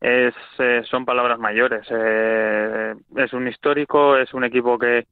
[0.01, 1.86] es, eh, son palabras mayores.
[1.89, 5.07] Eh, es un histórico, es un equipo que,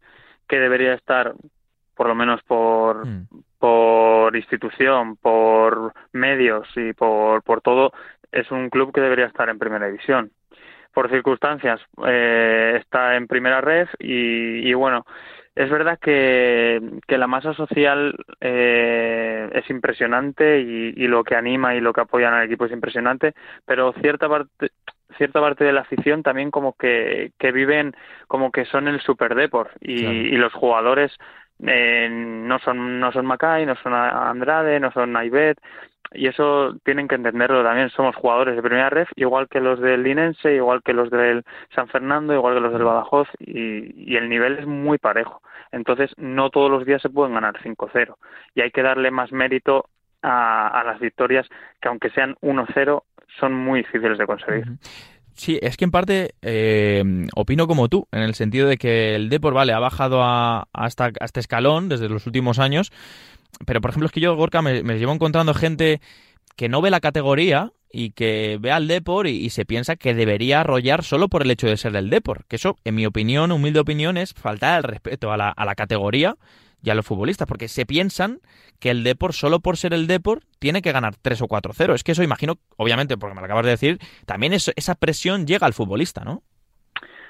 [0.47, 1.34] que debería estar,
[1.95, 3.28] por lo menos por, mm.
[3.59, 7.93] por institución, por medios y por, por todo,
[8.32, 10.32] es un club que debería estar en primera división.
[10.93, 15.05] Por circunstancias eh, está en primera red y, y bueno,
[15.56, 21.76] es verdad que, que la masa social eh, es impresionante y, y, lo que anima
[21.76, 23.34] y lo que apoyan al equipo es impresionante,
[23.66, 24.72] pero cierta parte
[25.18, 27.95] cierta parte de la afición también como que, que viven
[28.28, 29.36] como que son el super
[29.80, 31.12] y, y los jugadores
[31.66, 35.60] eh, no son no son Macay, no son Andrade, no son Naivet
[36.14, 37.89] y eso tienen que entenderlo también.
[37.89, 41.43] Somos jugadores de primera ref, igual que los del Linense, igual que los del
[41.74, 45.41] San Fernando, igual que los del Badajoz, y, el nivel es muy parejo.
[45.72, 48.16] Entonces, no todos los días se pueden ganar 5-0,
[48.54, 49.89] y hay que darle más mérito
[50.22, 51.47] a, las victorias
[51.82, 53.04] que, aunque sean 1-0,
[53.39, 54.66] son muy difíciles de conseguir.
[55.36, 57.03] Sí, es que en parte eh,
[57.36, 61.11] opino como tú, en el sentido de que el Depor, vale, ha bajado a, hasta,
[61.21, 62.91] este escalón desde los últimos años,
[63.65, 66.01] pero por ejemplo es que yo, Gorka, me, llevo encontrando gente
[66.55, 70.61] que no ve la categoría y que ve al Depor y, se piensa que debería
[70.61, 72.45] arrollar solo por el hecho de ser del Depor.
[72.47, 75.75] Que eso, en mi opinión, humilde opinión, es faltar el respeto a la, a la
[75.75, 76.36] categoría
[76.84, 78.39] y a los futbolistas, porque se piensan
[78.79, 81.93] que el Depor, solo por ser el Depor, tiene que ganar 3 o 4-0.
[81.93, 85.65] Es que eso imagino, obviamente, porque me lo acabas de decir, también esa presión llega
[85.65, 86.43] al futbolista, ¿no?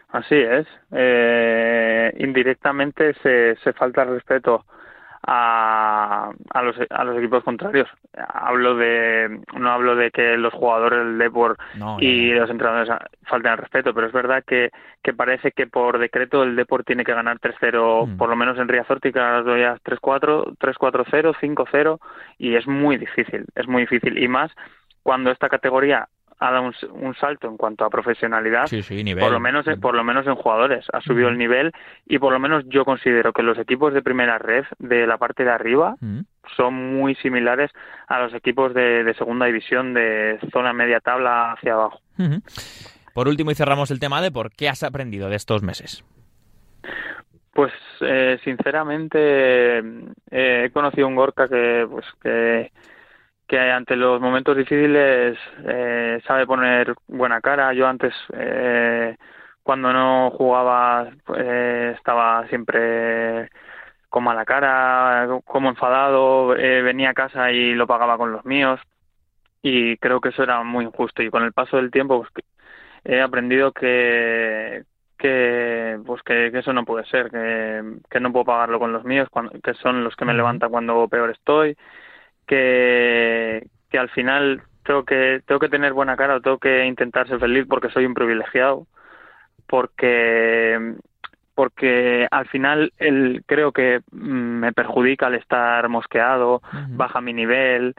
[0.10, 0.68] Así es.
[0.92, 4.66] Eh, indirectamente se, se falta respeto
[5.26, 7.88] a, a, los, a los equipos contrarios.
[8.14, 11.58] Hablo de, no hablo de que los jugadores del Depor
[12.00, 12.90] y los entrenadores
[13.24, 14.70] falten al respeto, pero es verdad que,
[15.02, 18.18] que parece que por decreto el Depor tiene que ganar 3-0, mm.
[18.18, 22.00] por lo menos en Riazorte, que las 3-4, 3-4-0, 5-0,
[22.38, 24.18] y es muy difícil, es muy difícil.
[24.22, 24.52] Y más
[25.04, 26.08] cuando esta categoría
[26.44, 28.66] ha dado un, salto en cuanto a profesionalidad,
[29.18, 31.72] por lo menos por lo menos en jugadores ha subido el nivel
[32.06, 35.46] y por lo menos yo considero que los equipos de primera red de la parte
[35.46, 35.96] de arriba
[36.58, 37.72] son muy similares
[38.08, 42.02] a los equipos de, segunda división de zona media tabla hacia abajo.
[43.14, 46.04] Por último y cerramos el tema de por qué has aprendido de estos meses.
[47.54, 47.72] Pues
[48.02, 52.72] eh, sinceramente eh, he conocido un Gorka que pues que
[53.54, 57.72] que ante los momentos difíciles eh, sabe poner buena cara.
[57.72, 59.16] Yo antes, eh,
[59.62, 63.52] cuando no jugaba, eh, estaba siempre
[64.10, 68.80] con mala cara, como enfadado, eh, venía a casa y lo pagaba con los míos.
[69.62, 71.22] Y creo que eso era muy injusto.
[71.22, 72.46] Y con el paso del tiempo pues,
[73.04, 74.84] he aprendido que,
[75.16, 79.28] que pues que, eso no puede ser, que, que no puedo pagarlo con los míos,
[79.64, 81.78] que son los que me levantan cuando peor estoy
[82.46, 87.28] que, que al final tengo que, tengo que tener buena cara o tengo que intentar
[87.28, 88.88] ser feliz porque soy un privilegiado,
[89.68, 90.96] porque
[91.56, 97.94] porque al final el, creo que mm, me perjudica al estar mosqueado, baja mi nivel,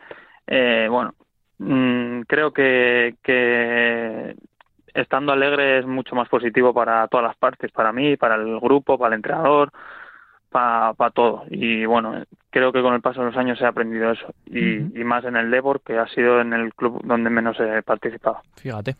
[0.46, 1.14] eh, bueno,
[1.58, 4.34] mm, creo que, que
[4.92, 8.98] estando alegre es mucho más positivo para todas las partes, para mí, para el grupo,
[8.98, 9.70] para el entrenador,
[10.54, 11.42] para todo.
[11.50, 14.32] Y bueno, creo que con el paso de los años he aprendido eso.
[14.46, 18.38] Y, más en el Debor, que ha sido en el club donde menos he participado.
[18.54, 18.94] Fíjate.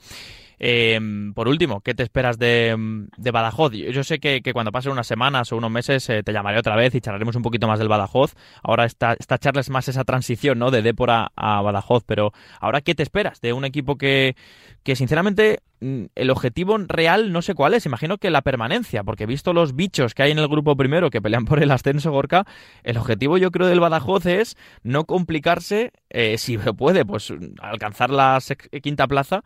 [0.67, 0.99] Eh,
[1.35, 2.75] por último, ¿qué te esperas de,
[3.19, 3.75] Badajoz?
[3.75, 6.95] Yo sé que, cuando pasen unas semanas o unos meses eh, te llamaré otra vez
[6.95, 8.35] y charlaremos un poquito más del Badajoz.
[8.63, 10.71] Ahora esta, esta charla es más esa transición ¿no?
[10.71, 14.37] de Depor a, a Badajoz, pero ahora ¿qué te esperas de un equipo que,
[14.85, 19.27] que sinceramente mm, el objetivo real no sé cuál es, imagino que la permanencia, porque
[19.27, 22.47] visto los bichos que hay en el grupo primero que pelean por el ascenso Gorka,
[22.85, 28.39] el objetivo yo creo del Badajoz es no complicarse, eh, si puede, pues alcanzar la
[28.83, 29.43] quinta plaza,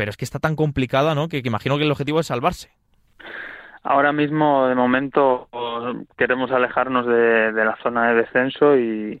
[0.00, 1.28] pero es que está tan complicada, ¿no?
[1.28, 2.70] Que, imagino que el objetivo es salvarse.
[3.82, 5.46] Ahora mismo, de momento,
[6.16, 9.20] queremos alejarnos de, la zona de descenso y,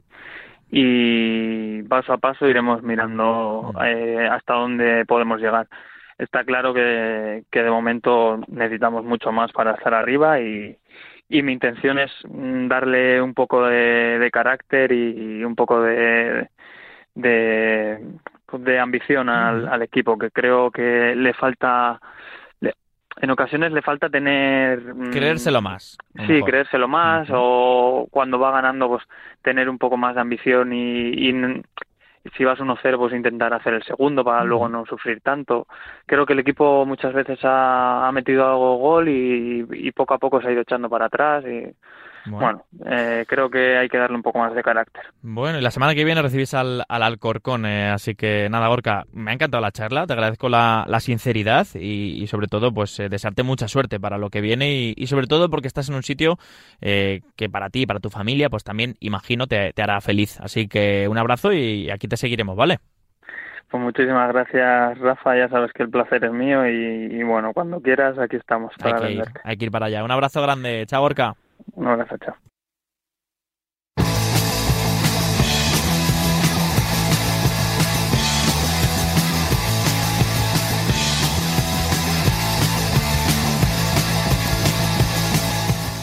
[0.70, 5.68] y paso a paso iremos mirando eh, hasta dónde podemos llegar.
[6.16, 10.78] Está claro que, que de momento necesitamos mucho más para estar arriba y,
[11.28, 16.48] y mi intención es mm, darle un poco de, carácter y, un poco de,
[17.14, 17.98] de,
[18.58, 22.00] de ambición al, al, equipo, que creo que le falta,
[23.20, 24.80] en ocasiones le falta tener...
[24.94, 25.98] Mm, creérselo más.
[26.26, 29.02] Sí, creérselo más o cuando va ganando pues
[29.42, 31.32] tener un poco más de ambición y, y
[32.36, 35.66] si vas 1-0 pues intentar hacer el segundo para luego no sufrir tanto.
[36.06, 40.18] Creo que el equipo muchas veces ha, ha metido algo gol y, y, poco a
[40.18, 41.74] poco se ha ido echando para atrás y
[42.26, 45.04] bueno, eh, creo que hay que darle un poco más de carácter.
[45.22, 49.04] Bueno, y la semana que viene recibís al, al Alcorcón, eh, así que nada, Gorka,
[49.12, 53.08] me ha encantado la charla, te agradezco la, la sinceridad y, sobre todo, pues eh,
[53.08, 56.38] desearte mucha suerte para lo que viene y, sobre todo porque estás en un sitio
[56.80, 60.38] que para ti y para tu familia, pues también imagino te, te hará feliz.
[60.40, 62.78] Así que un abrazo y aquí te seguiremos, ¿vale?
[63.70, 65.36] Pues muchísimas gracias, Rafa.
[65.36, 69.02] Ya sabes que el placer es mío y, bueno, cuando quieras, aquí estamos para hay
[69.02, 70.02] que, ir, hay que ir para allá.
[70.02, 70.84] Un abrazo grande.
[70.86, 71.34] Chao, Gorka.
[71.80, 72.36] Un abrazo, chao.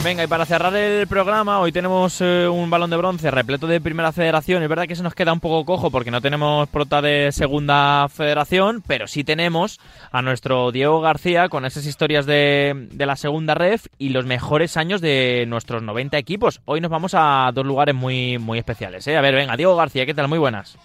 [0.08, 3.82] Venga, y para cerrar el programa, hoy tenemos eh, un balón de bronce repleto de
[3.82, 4.64] primera federación.
[4.64, 8.08] Es verdad que se nos queda un poco cojo porque no tenemos prota de segunda
[8.08, 9.82] federación, pero sí tenemos
[10.14, 14.78] a nuestro Diego García con esas historias de, de la segunda ref y los mejores
[14.78, 16.62] años de nuestros 90 equipos.
[16.64, 19.05] Hoy nos vamos a dos lugares muy, muy especiales.
[19.08, 19.18] ¿eh?
[19.18, 20.30] A ver, venga, Diego García, ¿qué tal?
[20.30, 20.78] Muy buenas.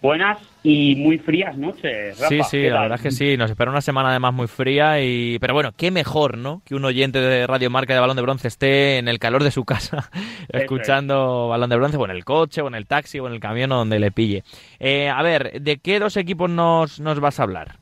[0.00, 2.20] Buenas y muy frías noches.
[2.20, 3.36] Rafa, sí, sí, la verdad es que sí.
[3.36, 6.62] Nos espera una semana además muy fría y, pero bueno, qué mejor, ¿no?
[6.64, 9.50] Que un oyente de Radio Marca de Balón de Bronce esté en el calor de
[9.50, 10.08] su casa
[10.50, 13.40] escuchando Balón de Bronce, o en el coche, o en el taxi, o en el
[13.40, 14.44] camión, o donde le pille.
[14.78, 17.76] Eh, a ver, ¿de qué dos equipos nos, nos vas a hablar?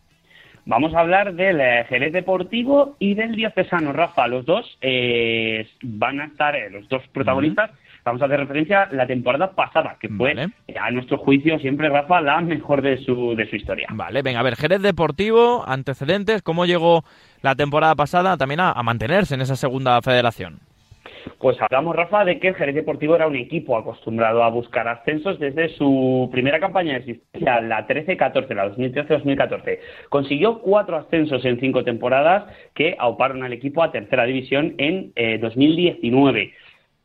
[0.64, 4.26] Vamos a hablar del eh, Jerez Deportivo y del Diocesano, Rafa.
[4.26, 7.70] Los dos eh, van a estar, los dos protagonistas
[8.06, 10.32] vamos a hacer referencia a la temporada pasada, que fue,
[10.80, 13.88] a nuestro juicio, siempre, Rafa, la mejor de su, de su historia.
[13.90, 17.02] Vale, venga, a ver, Jerez Deportivo, antecedentes, ¿cómo llegó
[17.42, 20.60] la temporada pasada también a, mantenerse en esa segunda federación?
[21.40, 25.40] Pues hablamos, Rafa, de que el Jerez Deportivo era un equipo acostumbrado a buscar ascensos
[25.40, 29.80] desde su primera campaña de existencia, la 13-14, la 2013-2014.
[30.08, 32.44] Consiguió cuatro ascensos en cinco temporadas
[32.74, 36.52] que auparon al equipo a tercera división en 2019.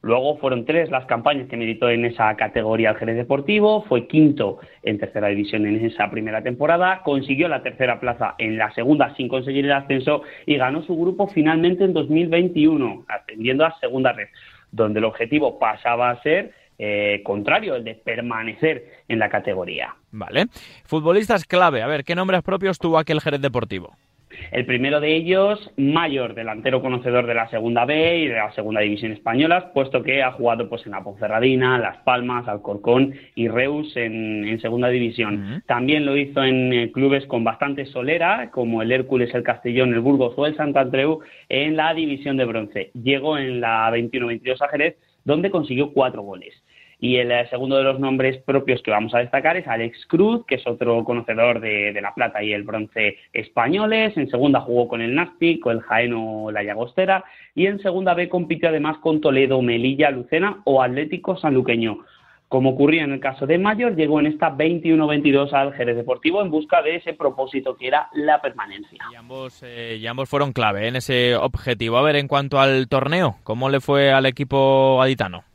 [0.03, 4.59] Luego fueron tres las campañas que militó en esa categoría el Jerez Deportivo, fue quinto
[4.81, 9.27] en tercera división en esa primera temporada, consiguió la tercera plaza en la segunda sin
[9.27, 14.29] conseguir el ascenso y ganó su grupo finalmente en 2021, ascendiendo a segunda red,
[14.71, 16.51] donde el objetivo pasaba a ser
[16.83, 19.93] eh, contrario, el de permanecer en la categoría.
[20.09, 20.47] Vale.
[20.83, 23.95] Futbolistas clave, a ver, ¿qué nombres propios tuvo aquel Jerez Deportivo?
[24.51, 28.81] El primero de ellos, Mayor, delantero conocedor de la Segunda B y de la Segunda
[28.81, 33.95] División Española, puesto que ha jugado pues en la Ponferradina, Las Palmas, Alcorcón y Reus
[33.95, 35.63] en, Segunda División.
[35.67, 40.01] También lo hizo en eh, clubes con bastante solera, como el Hércules, el Castellón, el
[40.01, 42.91] Burgos o el Andreu, en la División de Bronce.
[42.93, 46.53] Llegó en la 21-22 a Jerez, donde consiguió cuatro goles.
[47.03, 50.45] Y el eh, segundo de los nombres propios que vamos a destacar es Alex Cruz,
[50.45, 54.15] que es otro conocedor de, la plata y el bronce españoles.
[54.17, 57.23] En segunda jugó con el Nastic, con el Jaeno La Llagostera.
[57.55, 62.05] Y en segunda B compitió además con Toledo, Melilla, Lucena o Atlético Sanluqueño.
[62.47, 66.51] Como ocurría en el caso de Mayor, llegó en esta 21-22 al Jerez Deportivo en
[66.51, 69.03] busca de ese propósito que era la permanencia.
[69.11, 71.97] Y ambos, eh, ambos fueron clave en ese objetivo.
[71.97, 75.45] A ver, en cuanto al torneo, ¿cómo le fue al equipo aditano?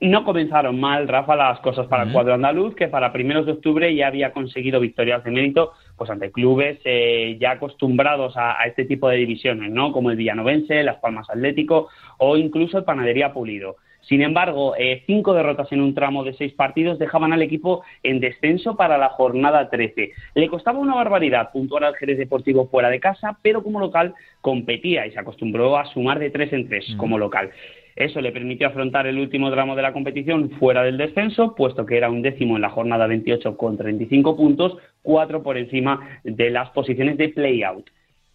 [0.00, 3.94] No comenzaron mal, Rafa, las cosas para el cuadro andaluz, que para primeros de octubre
[3.94, 9.08] ya había conseguido victorias de mérito pues ante clubes eh, ya acostumbrados a, este tipo
[9.08, 9.92] de divisiones, ¿no?
[9.92, 11.88] Como el Villanovense, Las Palmas Atlético
[12.18, 13.76] o incluso el Panadería Pulido.
[14.02, 18.20] Sin embargo, eh, cinco derrotas en un tramo de seis partidos dejaban al equipo en
[18.20, 20.12] descenso para la jornada 13.
[20.34, 25.06] Le costaba una barbaridad puntuar al Jerez Deportivo fuera de casa, pero como local competía
[25.06, 27.50] y se acostumbró a sumar de tres en tres como local.
[27.96, 31.96] Eso le permitió afrontar el último tramo de la competición fuera del descenso, puesto que
[31.96, 36.68] era un décimo en la jornada 28 con 35 puntos, cuatro por encima de las
[36.70, 37.88] posiciones de play-out.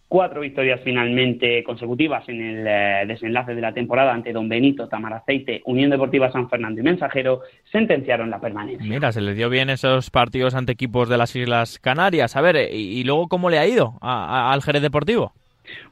[0.08, 5.62] Cuatro victorias finalmente consecutivas en el eh, desenlace de la temporada ante Don Benito, Tamaraceite,
[5.64, 7.40] Unión Deportiva San Fernando y Mensajero
[7.70, 8.86] sentenciaron la permanencia.
[8.86, 12.36] Mira, se le dio bien esos partidos ante equipos de las Islas Canarias.
[12.36, 15.32] A ver, ¿y, luego cómo le ha ido al Jerez Deportivo?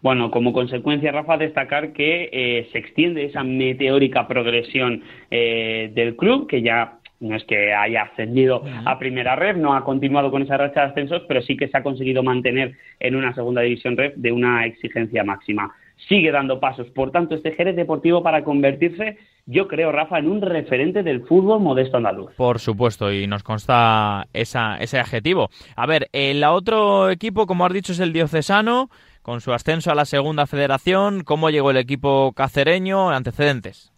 [0.03, 6.47] Bueno, como consecuencia, Rafa, destacar que eh, se extiende esa meteórica progresión eh, del club,
[6.47, 10.57] que ya no es que haya ascendido a primera red, no ha continuado con esa
[10.57, 14.15] racha de ascensos, pero sí que se ha conseguido mantener en una segunda división red
[14.17, 15.71] de una exigencia máxima.
[16.09, 20.41] Sigue dando pasos, por tanto, este Jerez Deportivo para convertirse, yo creo, Rafa, en un
[20.41, 22.33] referente del fútbol modesto andaluz.
[22.37, 25.51] Por supuesto, y nos consta esa, ese adjetivo.
[25.77, 28.89] A ver, el otro equipo, como has dicho, es el diocesano
[29.23, 33.11] con su ascenso a la segunda federación, ¿cómo llegó el equipo cacereño?
[33.11, 33.93] Antecedentes.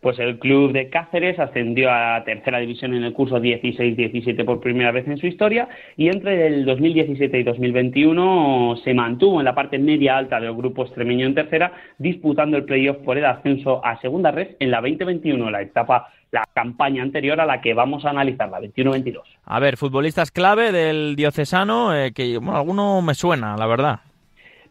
[0.00, 4.92] Pues el club de Cáceres ascendió a tercera división en el curso 16-17 por primera
[4.92, 9.78] vez en su historia y entre el 2017 y 2021 se mantuvo en la parte
[9.78, 14.30] media alta del grupo extremeño en tercera, disputando el playoff por el ascenso a segunda
[14.30, 18.50] red en la 2021, la etapa la campaña anterior a la que vamos a analizar,
[18.50, 19.22] la 21-22.
[19.44, 24.00] A ver, futbolistas clave del diocesano, eh, que bueno, alguno me suena, la verdad.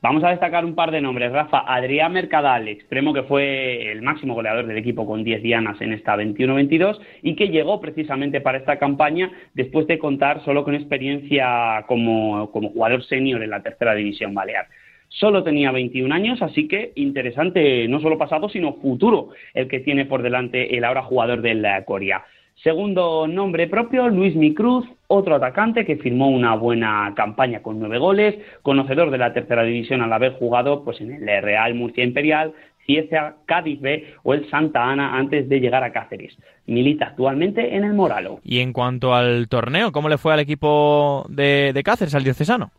[0.03, 1.63] Vamos a destacar un par de nombres, Rafa.
[1.65, 6.17] Adrián Mercadal, extremo que fue el máximo goleador del equipo con 10 dianas en esta
[6.17, 12.47] 21-22 y que llegó precisamente para esta campaña después de contar solo con experiencia como,
[12.47, 14.67] jugador senior en la tercera división balear.
[15.07, 20.03] Solo tenía 21 años, así que interesante no solo pasado, sino futuro el que tiene
[20.03, 22.25] por delante el ahora jugador del Corea.
[22.61, 28.35] Segundo nombre propio, Luis Micruz, otro atacante que firmó una buena campaña con nueve goles,
[28.61, 32.53] conocedor de la tercera división al haber jugado pues, en el Real Murcia Imperial,
[32.85, 36.37] Cieza, Cádiz B o el Santa Ana antes de llegar a Cáceres.
[36.65, 38.39] Milita actualmente en el Moralo.
[38.43, 42.71] Y en cuanto al torneo, ¿cómo le fue al equipo de, Cáceres, al diocesano?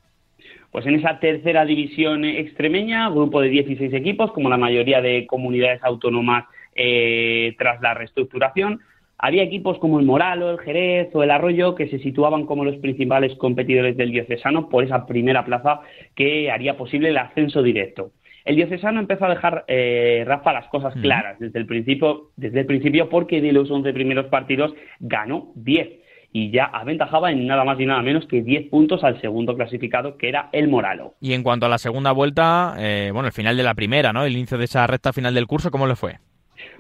[0.71, 5.83] Pues en esa tercera división extremeña, grupo de 16 equipos, como la mayoría de comunidades
[5.85, 8.81] autónomas eh, tras la reestructuración,
[9.19, 12.77] había equipos como el Moralo, el Jerez o el Arroyo que se situaban como los
[12.77, 15.81] principales competidores del diocesano por esa primera plaza
[16.15, 18.11] que haría posible el ascenso directo.
[18.45, 22.67] El diocesano empezó a dejar, eh, Rafa, las cosas claras desde el principio, desde el
[22.67, 27.81] principio porque de los 11 primeros partidos ganó 10 y ya aventajaba en nada más
[27.81, 31.15] y nada menos que 10 puntos al segundo clasificado, que era el Moralo.
[31.21, 34.25] Y en cuanto a la segunda vuelta, eh, bueno, el final de la primera, ¿no?
[34.25, 36.17] El inicio de esa recta final del curso, ¿cómo le fue?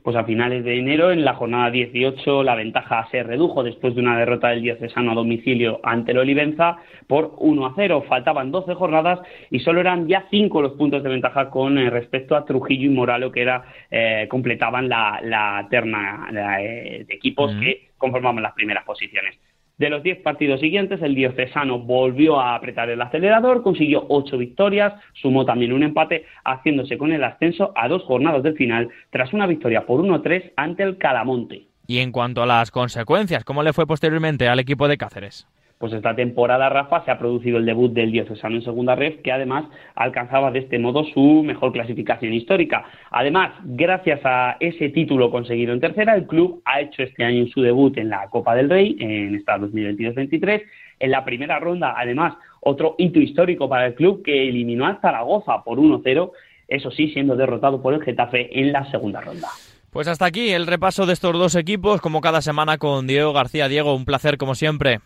[0.04, 4.02] Pues a finales de enero, en la jornada 18, la ventaja se redujo después de
[4.02, 6.76] una derrota del diocesano a domicilio ante el Olivenza
[7.06, 8.04] por 1 a 0.
[8.06, 12.36] Faltaban 12 jornadas y solo eran ya 5 los puntos de ventaja con eh, respecto
[12.36, 18.52] a Trujillo y Moralo, que era eh, completaban la, terna de equipos que conformaban las
[18.52, 19.38] primeras posiciones.
[19.76, 24.94] De los 10 partidos siguientes, el diocesano volvió a apretar el acelerador, consiguió 8 victorias,
[25.14, 29.48] sumó también un empate, haciéndose con el ascenso a dos jornadas del final, tras una
[29.48, 31.66] victoria por 1-3 ante el Calamonte.
[31.88, 35.48] Y en cuanto a las consecuencias, ¿cómo le fue posteriormente al equipo de Cáceres?
[35.84, 39.30] Pues esta temporada, Rafa, se ha producido el debut del Diocesano en segunda red, que
[39.30, 42.86] además alcanzaba de este modo su mejor clasificación histórica.
[43.10, 47.60] Además, gracias a ese título conseguido en tercera, el club ha hecho este año su
[47.60, 50.62] debut en la Copa del Rey, en esta 2022-23.
[51.00, 52.32] En la primera ronda, además,
[52.62, 56.30] otro hito histórico para el club que eliminó al Zaragoza por 1-0,
[56.66, 59.48] eso sí, siendo derrotado por el Getafe en la segunda ronda.
[59.90, 63.68] Pues hasta aquí el repaso de estos dos equipos, como cada semana con Diego García.
[63.68, 65.00] Diego, un placer como siempre.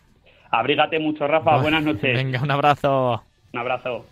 [0.51, 1.57] Abrígate mucho, Rafa.
[1.57, 2.15] Buenas noches.
[2.15, 3.23] Venga, un abrazo.
[3.53, 4.05] Un abrazo.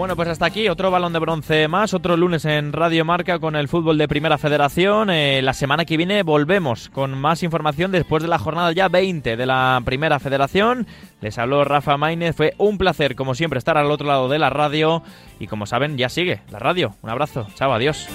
[0.00, 3.54] Bueno, pues hasta aquí otro balón de bronce más, otro lunes en Radio Marca con
[3.54, 5.10] el fútbol de Primera Federación.
[5.10, 9.36] Eh, la semana que viene volvemos con más información después de la jornada ya 20
[9.36, 10.86] de la Primera Federación.
[11.20, 14.48] Les habló Rafa Maínez, fue un placer como siempre estar al otro lado de la
[14.48, 15.02] radio
[15.38, 16.94] y como saben ya sigue la radio.
[17.02, 18.08] Un abrazo, chao, adiós.